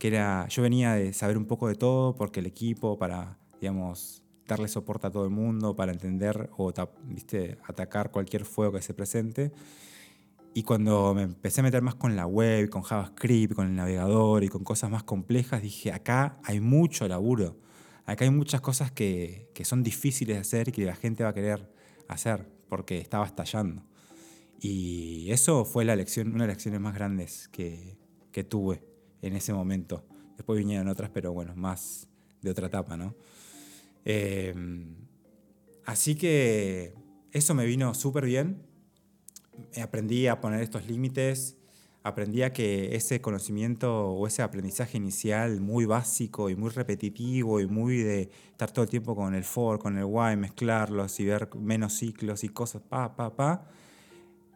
Que 0.00 0.08
era, 0.08 0.48
yo 0.48 0.62
venía 0.62 0.94
de 0.94 1.12
saber 1.12 1.38
un 1.38 1.44
poco 1.44 1.68
de 1.68 1.76
todo 1.76 2.16
porque 2.16 2.40
el 2.40 2.46
equipo 2.46 2.98
para, 2.98 3.38
digamos, 3.60 4.24
darle 4.48 4.66
soporte 4.66 5.06
a 5.06 5.10
todo 5.10 5.24
el 5.24 5.30
mundo 5.30 5.76
para 5.76 5.92
entender 5.92 6.50
o 6.56 6.72
¿viste? 7.04 7.58
atacar 7.66 8.10
cualquier 8.10 8.44
fuego 8.44 8.72
que 8.72 8.82
se 8.82 8.94
presente. 8.94 9.52
Y 10.52 10.64
cuando 10.64 11.14
me 11.14 11.22
empecé 11.22 11.60
a 11.60 11.64
meter 11.64 11.80
más 11.82 11.94
con 11.94 12.16
la 12.16 12.26
web, 12.26 12.68
con 12.70 12.82
JavaScript, 12.82 13.54
con 13.54 13.68
el 13.68 13.76
navegador 13.76 14.42
y 14.42 14.48
con 14.48 14.64
cosas 14.64 14.90
más 14.90 15.04
complejas, 15.04 15.62
dije, 15.62 15.92
acá 15.92 16.40
hay 16.42 16.58
mucho 16.60 17.06
laburo. 17.06 17.56
Acá 18.04 18.24
hay 18.24 18.30
muchas 18.30 18.60
cosas 18.60 18.90
que, 18.90 19.48
que 19.54 19.64
son 19.64 19.84
difíciles 19.84 20.34
de 20.36 20.40
hacer 20.40 20.68
y 20.70 20.72
que 20.72 20.84
la 20.84 20.96
gente 20.96 21.22
va 21.22 21.30
a 21.30 21.34
querer 21.34 21.72
hacer 22.08 22.48
porque 22.68 22.98
estaba 22.98 23.26
estallando. 23.26 23.84
Y 24.60 25.30
eso 25.30 25.64
fue 25.64 25.84
la 25.84 25.94
lección, 25.94 26.28
una 26.28 26.44
de 26.44 26.48
las 26.48 26.56
lecciones 26.56 26.80
más 26.80 26.94
grandes 26.94 27.48
que, 27.48 27.96
que 28.32 28.42
tuve 28.42 28.82
en 29.22 29.36
ese 29.36 29.52
momento. 29.52 30.04
Después 30.36 30.58
vinieron 30.58 30.88
otras, 30.88 31.10
pero 31.10 31.32
bueno, 31.32 31.54
más 31.56 32.08
de 32.42 32.50
otra 32.50 32.68
etapa, 32.68 32.96
¿no? 32.96 33.14
Em, 34.04 34.96
así 35.84 36.14
que 36.14 36.94
eso 37.32 37.54
me 37.54 37.66
vino 37.66 37.94
súper 37.94 38.24
bien. 38.24 38.62
Aprendí 39.82 40.26
a 40.26 40.40
poner 40.40 40.62
estos 40.62 40.86
límites, 40.86 41.56
aprendí 42.02 42.42
a 42.42 42.52
que 42.52 42.96
ese 42.96 43.20
conocimiento 43.20 44.10
o 44.10 44.26
ese 44.26 44.42
aprendizaje 44.42 44.96
inicial 44.96 45.60
muy 45.60 45.84
básico 45.84 46.48
y 46.48 46.56
muy 46.56 46.70
repetitivo 46.70 47.60
y 47.60 47.66
muy 47.66 47.98
de 47.98 48.30
estar 48.50 48.70
todo 48.70 48.84
el 48.84 48.90
tiempo 48.90 49.14
con 49.14 49.34
el 49.34 49.44
for, 49.44 49.78
con 49.78 49.98
el 49.98 50.04
why, 50.04 50.36
mezclarlos 50.36 51.20
y 51.20 51.26
ver 51.26 51.50
menos 51.56 51.94
ciclos 51.94 52.42
y 52.44 52.48
cosas, 52.48 52.82
pa, 52.82 53.14
pa, 53.14 53.36
pa, 53.36 53.68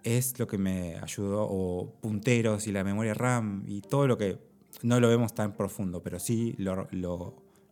es 0.02 0.38
lo 0.38 0.46
que 0.46 0.58
me 0.58 0.96
ayudó, 0.96 1.46
o 1.48 1.92
punteros 2.00 2.66
y 2.66 2.72
la 2.72 2.84
memoria 2.84 3.14
RAM 3.14 3.64
y 3.66 3.82
todo 3.82 4.06
lo 4.06 4.16
que 4.16 4.38
no 4.82 5.00
lo 5.00 5.08
vemos 5.08 5.34
tan 5.34 5.54
profundo, 5.54 6.02
pero 6.02 6.18
sí 6.18 6.54
lo, 6.58 6.88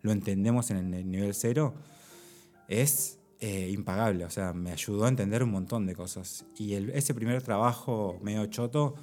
lo 0.03 0.13
entendemos 0.13 0.71
en 0.71 0.95
el 0.95 1.11
nivel 1.11 1.35
cero, 1.35 1.75
es 2.69 3.19
eh, 3.41 3.71
impagable. 3.71 4.25
O 4.25 4.31
sea, 4.31 4.53
me 4.53 4.73
ayudó 4.73 5.05
a 5.05 5.09
entender 5.09 5.43
un 5.43 5.51
montón 5.51 5.87
de 5.87 5.95
cosas. 5.95 6.45
Y 6.57 6.75
ese 6.75 7.15
primer 7.15 7.43
trabajo 7.43 8.19
medio 8.23 8.47
choto 8.47 8.95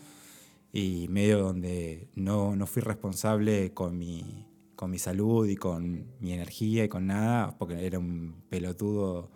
y 0.72 1.08
medio 1.10 1.40
donde 1.40 2.08
no, 2.16 2.56
no 2.56 2.68
fui 2.68 2.82
responsable 2.82 3.74
con 3.74 3.98
mi, 3.98 4.46
con 4.76 4.92
mi 4.92 5.00
salud 5.00 5.48
y 5.48 5.56
con 5.56 6.06
mi 6.20 6.34
energía 6.34 6.86
y 6.86 6.90
con 6.90 7.08
nada, 7.08 7.58
porque 7.58 7.86
era 7.86 8.00
un 8.00 8.44
pelotudo, 8.50 9.30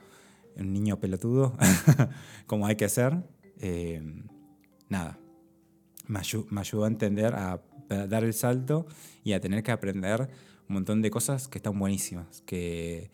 un 0.57 0.71
niño 0.71 0.99
pelotudo, 0.99 1.57
como 2.47 2.67
hay 2.67 2.75
que 2.75 2.87
ser, 2.87 3.23
eh, 3.59 4.01
nada. 4.89 5.19
Me, 6.07 6.21
me 6.49 6.61
ayudó 6.61 6.85
a 6.85 6.87
entender, 6.87 7.33
a 7.35 7.61
dar 8.07 8.23
el 8.23 8.33
salto 8.33 8.85
y 9.23 9.33
a 9.33 9.39
tener 9.39 9.63
que 9.63 9.71
aprender 9.71 10.29
un 10.69 10.75
montón 10.75 11.01
de 11.01 11.09
cosas 11.11 11.47
que 11.47 11.59
están 11.59 11.77
buenísimas, 11.77 12.41
que 12.41 13.11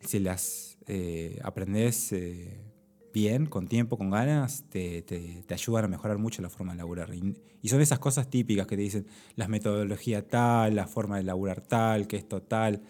si 0.00 0.18
las 0.18 0.78
eh, 0.86 1.38
aprendes 1.42 2.12
eh, 2.12 2.58
bien, 3.12 3.46
con 3.46 3.68
tiempo, 3.68 3.96
con 3.98 4.10
ganas, 4.10 4.64
te, 4.68 5.02
te, 5.02 5.42
te, 5.46 5.54
ayudan 5.54 5.84
a 5.84 5.88
mejorar 5.88 6.18
mucho 6.18 6.42
la 6.42 6.50
forma 6.50 6.72
de 6.72 6.78
laburar. 6.78 7.10
Y, 7.14 7.68
son 7.68 7.80
esas 7.80 7.98
cosas 7.98 8.28
típicas 8.28 8.66
que 8.66 8.76
te 8.76 8.82
dicen 8.82 9.06
las 9.36 9.48
metodologías 9.48 10.24
tal, 10.28 10.74
la 10.74 10.86
forma 10.86 11.18
de 11.18 11.22
laburar 11.22 11.60
tal, 11.60 12.06
que 12.06 12.16
esto 12.16 12.42
tal. 12.42 12.82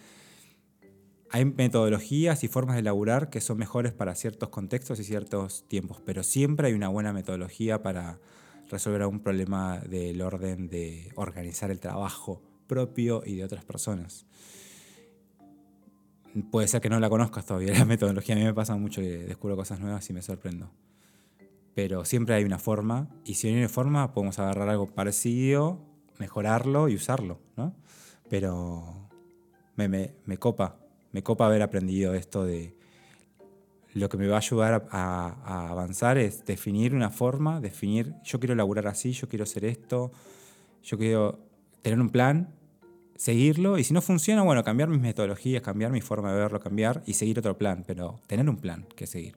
Hay 1.30 1.44
metodologías 1.44 2.44
y 2.44 2.48
formas 2.48 2.76
de 2.76 2.82
laburar 2.82 3.30
que 3.30 3.40
son 3.40 3.58
mejores 3.58 3.92
para 3.92 4.14
ciertos 4.14 4.50
contextos 4.50 5.00
y 5.00 5.04
ciertos 5.04 5.64
tiempos, 5.66 6.02
pero 6.04 6.22
siempre 6.22 6.68
hay 6.68 6.74
una 6.74 6.88
buena 6.88 7.12
metodología 7.12 7.82
para 7.82 8.20
resolver 8.72 9.02
algún 9.02 9.20
problema 9.20 9.78
del 9.80 10.20
orden 10.22 10.68
de 10.68 11.12
organizar 11.14 11.70
el 11.70 11.78
trabajo 11.78 12.42
propio 12.66 13.22
y 13.24 13.36
de 13.36 13.44
otras 13.44 13.64
personas. 13.64 14.26
Puede 16.50 16.66
ser 16.66 16.80
que 16.80 16.88
no 16.88 16.98
la 16.98 17.10
conozcas 17.10 17.44
todavía, 17.44 17.74
la 17.74 17.84
metodología. 17.84 18.34
A 18.34 18.38
mí 18.38 18.44
me 18.44 18.54
pasa 18.54 18.74
mucho 18.76 19.02
que 19.02 19.18
descubro 19.18 19.54
cosas 19.56 19.78
nuevas 19.78 20.08
y 20.08 20.14
me 20.14 20.22
sorprendo. 20.22 20.70
Pero 21.74 22.04
siempre 22.04 22.34
hay 22.34 22.44
una 22.44 22.58
forma, 22.58 23.08
y 23.24 23.34
si 23.34 23.48
no 23.48 23.54
hay 23.54 23.60
una 23.60 23.68
forma, 23.68 24.12
podemos 24.12 24.38
agarrar 24.38 24.68
algo 24.70 24.86
parecido, 24.86 25.78
mejorarlo 26.18 26.88
y 26.88 26.94
usarlo, 26.94 27.40
¿no? 27.56 27.74
Pero 28.28 29.10
me, 29.76 29.88
me, 29.88 30.36
copa, 30.38 30.78
me 31.12 31.22
copa 31.22 31.46
haber 31.46 31.62
aprendido 31.62 32.14
esto 32.14 32.44
de 32.44 32.74
lo 33.94 34.08
que 34.08 34.16
me 34.16 34.26
va 34.26 34.36
a 34.36 34.38
ayudar 34.38 34.88
a, 34.90 35.68
avanzar 35.70 36.18
es 36.18 36.44
definir 36.44 36.94
una 36.94 37.10
forma, 37.10 37.60
definir, 37.60 38.14
yo 38.24 38.38
quiero 38.40 38.54
laburar 38.54 38.86
así, 38.86 39.12
yo 39.12 39.28
quiero 39.28 39.44
hacer 39.44 39.64
esto, 39.64 40.12
yo 40.82 40.98
quiero 40.98 41.40
tener 41.82 42.00
un 42.00 42.10
plan, 42.10 42.54
seguirlo, 43.16 43.78
y 43.78 43.84
si 43.84 43.92
no 43.92 44.00
funciona, 44.00 44.42
bueno, 44.42 44.64
cambiar 44.64 44.88
mis 44.88 45.00
metodologías, 45.00 45.62
cambiar 45.62 45.92
mi 45.92 46.00
forma 46.00 46.32
de 46.32 46.38
verlo, 46.38 46.60
cambiar 46.60 47.02
y 47.06 47.14
seguir 47.14 47.38
otro 47.38 47.56
plan, 47.58 47.84
pero 47.86 48.20
tener 48.26 48.48
un 48.48 48.56
plan 48.56 48.86
que 48.96 49.06
seguir, 49.06 49.36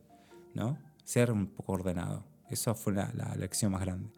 ¿no? 0.54 0.78
Ser 1.04 1.32
un 1.32 1.48
poco 1.48 1.74
ordenado. 1.74 2.24
Eso 2.50 2.74
fue 2.76 2.94
la, 2.94 3.12
la 3.14 3.36
lección 3.36 3.72
más 3.72 3.82
grande. 3.82 4.10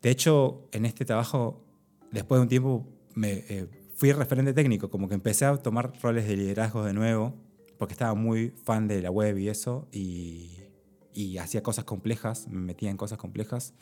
De 0.00 0.10
hecho, 0.10 0.68
en 0.72 0.84
este 0.84 1.04
trabajo, 1.04 1.64
después 2.12 2.38
de 2.38 2.42
un 2.42 2.48
tiempo, 2.48 2.86
me, 3.14 3.44
eh, 3.48 3.68
fui 3.94 4.12
referente 4.12 4.52
técnico, 4.52 4.90
como 4.90 5.08
que 5.08 5.14
empecé 5.14 5.44
a 5.46 5.56
tomar 5.56 5.92
roles 6.02 6.26
de 6.26 6.36
liderazgo 6.36 6.84
de 6.84 6.92
nuevo, 6.92 7.34
porque 7.78 7.92
estaba 7.92 8.14
muy 8.14 8.50
fan 8.50 8.88
de 8.88 9.02
la 9.02 9.10
web 9.10 9.38
y 9.38 9.48
eso, 9.48 9.88
y, 9.92 10.58
y 11.12 11.38
hacía 11.38 11.62
cosas 11.62 11.84
complejas, 11.84 12.48
me 12.48 12.60
metía 12.60 12.90
en 12.90 12.96
cosas 12.96 13.18
complejas, 13.18 13.74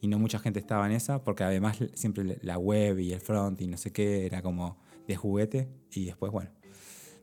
y 0.00 0.08
no 0.08 0.18
mucha 0.18 0.38
gente 0.38 0.58
estaba 0.60 0.86
en 0.86 0.92
esa, 0.92 1.22
porque 1.24 1.44
además 1.44 1.78
siempre 1.94 2.38
la 2.42 2.58
web 2.58 2.98
y 2.98 3.12
el 3.12 3.20
front 3.20 3.60
y 3.60 3.66
no 3.66 3.76
sé 3.76 3.92
qué 3.92 4.26
era 4.26 4.42
como 4.42 4.78
de 5.06 5.16
juguete, 5.16 5.68
y 5.92 6.06
después, 6.06 6.32
bueno, 6.32 6.50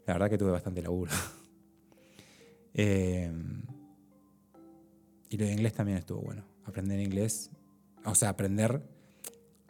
la 0.06 0.14
verdad 0.14 0.30
que 0.30 0.38
tuve 0.38 0.52
bastante 0.52 0.82
laburo. 0.82 1.12
eh, 2.74 3.32
y 5.30 5.38
lo 5.38 5.46
de 5.46 5.52
inglés 5.52 5.74
también 5.74 5.98
estuvo 5.98 6.22
bueno. 6.22 6.44
Aprender 6.66 7.00
inglés, 7.00 7.52
o 8.06 8.16
sea, 8.16 8.30
aprender 8.30 8.82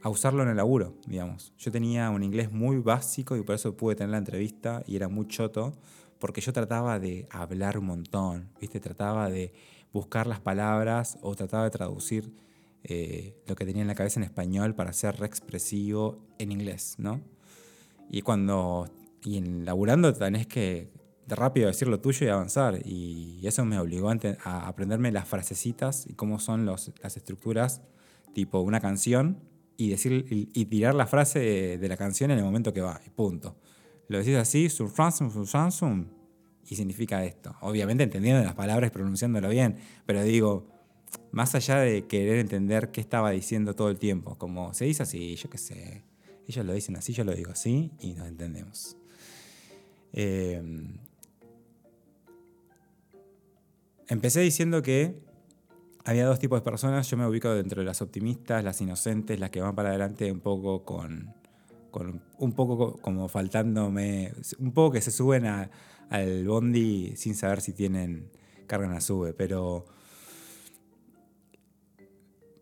a 0.02 0.10
usarlo 0.10 0.44
en 0.44 0.50
el 0.50 0.58
laburo, 0.58 0.96
digamos. 1.08 1.54
Yo 1.58 1.72
tenía 1.72 2.10
un 2.10 2.24
inglés 2.24 2.52
muy 2.52 2.78
básico 2.78 3.36
y 3.36 3.42
por 3.42 3.56
eso 3.56 3.76
pude 3.76 3.96
tener 3.96 4.12
la 4.12 4.18
entrevista 4.18 4.84
y 4.86 4.96
era 4.96 5.08
muy 5.08 5.28
choto, 5.28 5.74
porque 6.20 6.42
yo 6.42 6.54
trataba 6.54 7.00
de 7.00 7.28
hablar 7.30 7.78
un 7.78 7.86
montón, 7.86 8.50
¿viste? 8.60 8.80
Trataba 8.80 9.30
de 9.30 9.54
buscar 9.94 10.28
las 10.28 10.40
palabras 10.40 11.18
o 11.22 11.36
trataba 11.36 11.66
de 11.66 11.70
traducir 11.70 12.34
eh, 12.84 13.36
lo 13.48 13.56
que 13.56 13.66
tenía 13.66 13.82
en 13.82 13.88
la 13.88 13.96
cabeza 13.96 14.20
en 14.20 14.24
español 14.24 14.76
para 14.76 14.94
ser 14.94 15.18
re 15.18 15.26
expresivo 15.26 16.20
en 16.40 16.52
inglés, 16.52 16.96
¿no? 16.98 17.22
Y 18.10 18.22
cuando, 18.22 18.90
y 19.24 19.38
en 19.38 19.66
laburando 19.66 20.14
tenés 20.14 20.48
que 20.48 20.90
rápido 21.28 21.68
decir 21.68 21.88
lo 21.88 22.00
tuyo 22.00 22.26
y 22.26 22.30
avanzar. 22.30 22.80
Y 22.86 23.46
eso 23.46 23.66
me 23.66 23.80
obligó 23.80 24.10
a, 24.10 24.18
a 24.44 24.68
aprenderme 24.68 25.12
las 25.12 25.28
frasecitas 25.28 26.06
y 26.08 26.14
cómo 26.14 26.40
son 26.40 26.66
los, 26.66 26.92
las 27.02 27.18
estructuras, 27.18 27.82
tipo 28.34 28.60
una 28.62 28.80
canción, 28.80 29.40
y, 29.78 29.90
decir, 29.90 30.26
y 30.30 30.66
tirar 30.66 30.96
la 30.96 31.06
frase 31.06 31.40
de, 31.40 31.78
de, 31.78 31.88
la 31.88 31.98
canción 31.98 32.32
en 32.32 32.40
el 32.40 32.44
momento 32.44 32.74
que 32.74 32.82
va, 32.82 33.00
y 33.06 33.12
punto. 33.12 33.56
Lo 34.08 34.20
decís 34.20 34.36
así, 34.36 34.70
sur 34.70 34.92
Samsung, 34.92 36.06
y 36.70 36.76
significa 36.76 37.24
esto. 37.24 37.56
Obviamente 37.62 38.04
entendiendo 38.04 38.44
las 38.44 38.56
palabras 38.56 38.92
pronunciándolo 38.92 39.50
bien, 39.50 39.78
pero 40.06 40.24
digo, 40.24 40.68
más 41.32 41.56
allá 41.56 41.78
de 41.80 42.06
querer 42.06 42.40
entender 42.40 42.92
qué 42.92 43.02
estaba 43.02 43.32
diciendo 43.32 43.76
todo 43.76 43.90
el 43.90 44.00
tiempo, 44.00 44.38
como 44.38 44.74
se 44.74 44.86
dice 44.86 45.04
así, 45.04 45.36
yo 45.36 45.50
qué 45.50 45.58
sé, 45.58 46.04
ellos 46.48 46.66
lo 46.66 46.74
dicen 46.74 46.96
así, 46.96 47.14
yo 47.14 47.24
lo 47.24 47.34
digo 47.34 47.52
así, 47.52 47.92
y 48.00 48.14
nos 48.14 48.28
entendemos. 48.28 48.98
Eh, 50.14 50.62
Empecé 54.10 54.40
diciendo 54.40 54.82
que 54.82 55.20
había 56.06 56.26
dos 56.26 56.40
tipos 56.40 56.62
de 56.62 56.64
personas. 56.64 57.10
Yo 57.10 57.18
me 57.18 57.28
ubico 57.28 57.50
dentro 57.54 57.82
de 57.82 57.86
las 57.86 58.02
optimistas, 58.02 58.64
las 58.64 58.80
inocentes, 58.80 59.38
las 59.40 59.50
que 59.50 59.60
van 59.60 59.76
para 59.76 59.90
adelante 59.90 60.32
un 60.32 60.40
poco 60.40 60.86
con, 60.86 61.34
un 62.38 62.54
poco 62.54 62.98
como 63.02 63.28
faltándome, 63.28 64.34
un 64.60 64.72
poco 64.72 64.94
que 64.94 65.02
se 65.02 65.12
suben 65.12 65.46
a, 65.46 65.70
al 66.10 66.46
bondi 66.46 67.16
sin 67.16 67.36
saber 67.36 67.62
si 67.62 67.74
tienen 67.74 68.32
carga 68.68 68.88
en 68.88 68.94
la 68.94 69.02
sube, 69.02 69.34
pero 69.34 69.86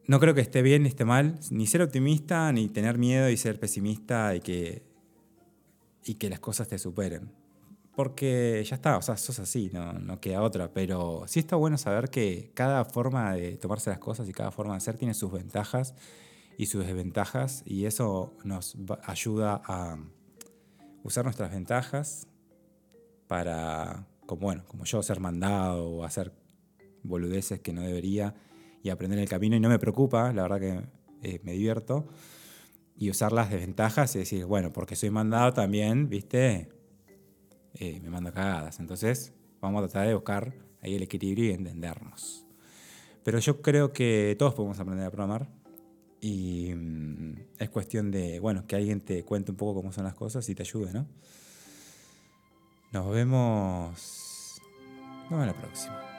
no 0.07 0.19
creo 0.19 0.33
que 0.33 0.41
esté 0.41 0.61
bien 0.61 0.83
ni 0.83 0.89
esté 0.89 1.05
mal, 1.05 1.39
ni 1.51 1.67
ser 1.67 1.81
optimista, 1.81 2.51
ni 2.51 2.69
tener 2.69 2.97
miedo 2.97 3.29
y 3.29 3.37
ser 3.37 3.59
pesimista 3.59 4.35
y 4.35 4.41
que, 4.41 4.83
y 6.03 6.15
que 6.15 6.29
las 6.29 6.39
cosas 6.39 6.67
te 6.67 6.77
superen 6.77 7.31
porque 7.95 8.63
ya 8.67 8.75
está, 8.75 8.97
o 8.97 9.01
sea, 9.01 9.15
sos 9.15 9.39
así, 9.39 9.71
no, 9.73 9.93
no 9.93 10.19
queda 10.19 10.41
otra. 10.41 10.73
Pero 10.73 11.23
sí 11.27 11.39
está 11.39 11.55
bueno 11.55 11.77
saber 11.77 12.09
que 12.09 12.51
cada 12.53 12.83
forma 12.85 13.33
de 13.33 13.57
tomarse 13.57 13.89
las 13.89 13.99
cosas 13.99 14.27
y 14.27 14.33
cada 14.33 14.51
forma 14.51 14.73
de 14.73 14.77
hacer 14.77 14.97
tiene 14.97 15.13
sus 15.13 15.31
ventajas 15.31 15.95
y 16.57 16.67
sus 16.67 16.85
desventajas, 16.85 17.63
y 17.65 17.85
eso 17.85 18.33
nos 18.43 18.77
ayuda 19.03 19.61
a 19.65 19.97
usar 21.03 21.25
nuestras 21.25 21.51
ventajas 21.51 22.27
para, 23.27 24.07
como, 24.25 24.41
bueno, 24.41 24.63
como 24.67 24.85
yo, 24.85 25.03
ser 25.03 25.19
mandado 25.19 25.87
o 25.89 26.03
hacer 26.03 26.31
boludeces 27.03 27.59
que 27.59 27.73
no 27.73 27.81
debería 27.81 28.35
y 28.83 28.89
aprender 28.89 29.19
el 29.19 29.29
camino. 29.29 29.55
Y 29.55 29.59
no 29.59 29.69
me 29.69 29.79
preocupa, 29.79 30.31
la 30.33 30.43
verdad 30.43 30.59
que 30.59 30.81
eh, 31.21 31.39
me 31.43 31.53
divierto. 31.53 32.07
Y 32.97 33.09
usar 33.09 33.33
las 33.33 33.49
desventajas 33.49 34.15
y 34.15 34.19
decir, 34.19 34.45
bueno, 34.45 34.71
porque 34.71 34.95
soy 34.95 35.09
mandado 35.09 35.51
también, 35.53 36.07
¿viste? 36.07 36.69
eh, 37.79 37.99
me 38.01 38.09
mando 38.09 38.31
cagadas. 38.31 38.79
Entonces, 38.79 39.33
vamos 39.61 39.83
a 39.83 39.87
tratar 39.87 40.07
de 40.07 40.13
buscar 40.13 40.53
ahí 40.81 40.95
el 40.95 41.03
equilibrio 41.03 41.45
y 41.45 41.53
entendernos. 41.53 42.45
Pero 43.23 43.39
yo 43.39 43.61
creo 43.61 43.91
que 43.91 44.35
todos 44.37 44.53
podemos 44.53 44.79
aprender 44.79 45.05
a 45.05 45.11
programar. 45.11 45.49
Y 46.21 46.73
mmm, 46.73 47.35
es 47.59 47.69
cuestión 47.69 48.11
de, 48.11 48.39
bueno, 48.39 48.65
que 48.67 48.75
alguien 48.75 49.01
te 49.01 49.23
cuente 49.23 49.51
un 49.51 49.57
poco 49.57 49.75
cómo 49.75 49.91
son 49.91 50.05
las 50.05 50.15
cosas 50.15 50.47
y 50.49 50.55
te 50.55 50.63
ayude, 50.63 50.93
¿no? 50.93 51.05
Nos 52.91 53.09
vemos. 53.11 54.61
Nos 55.23 55.29
vemos 55.29 55.47
la 55.47 55.53
próxima. 55.53 56.14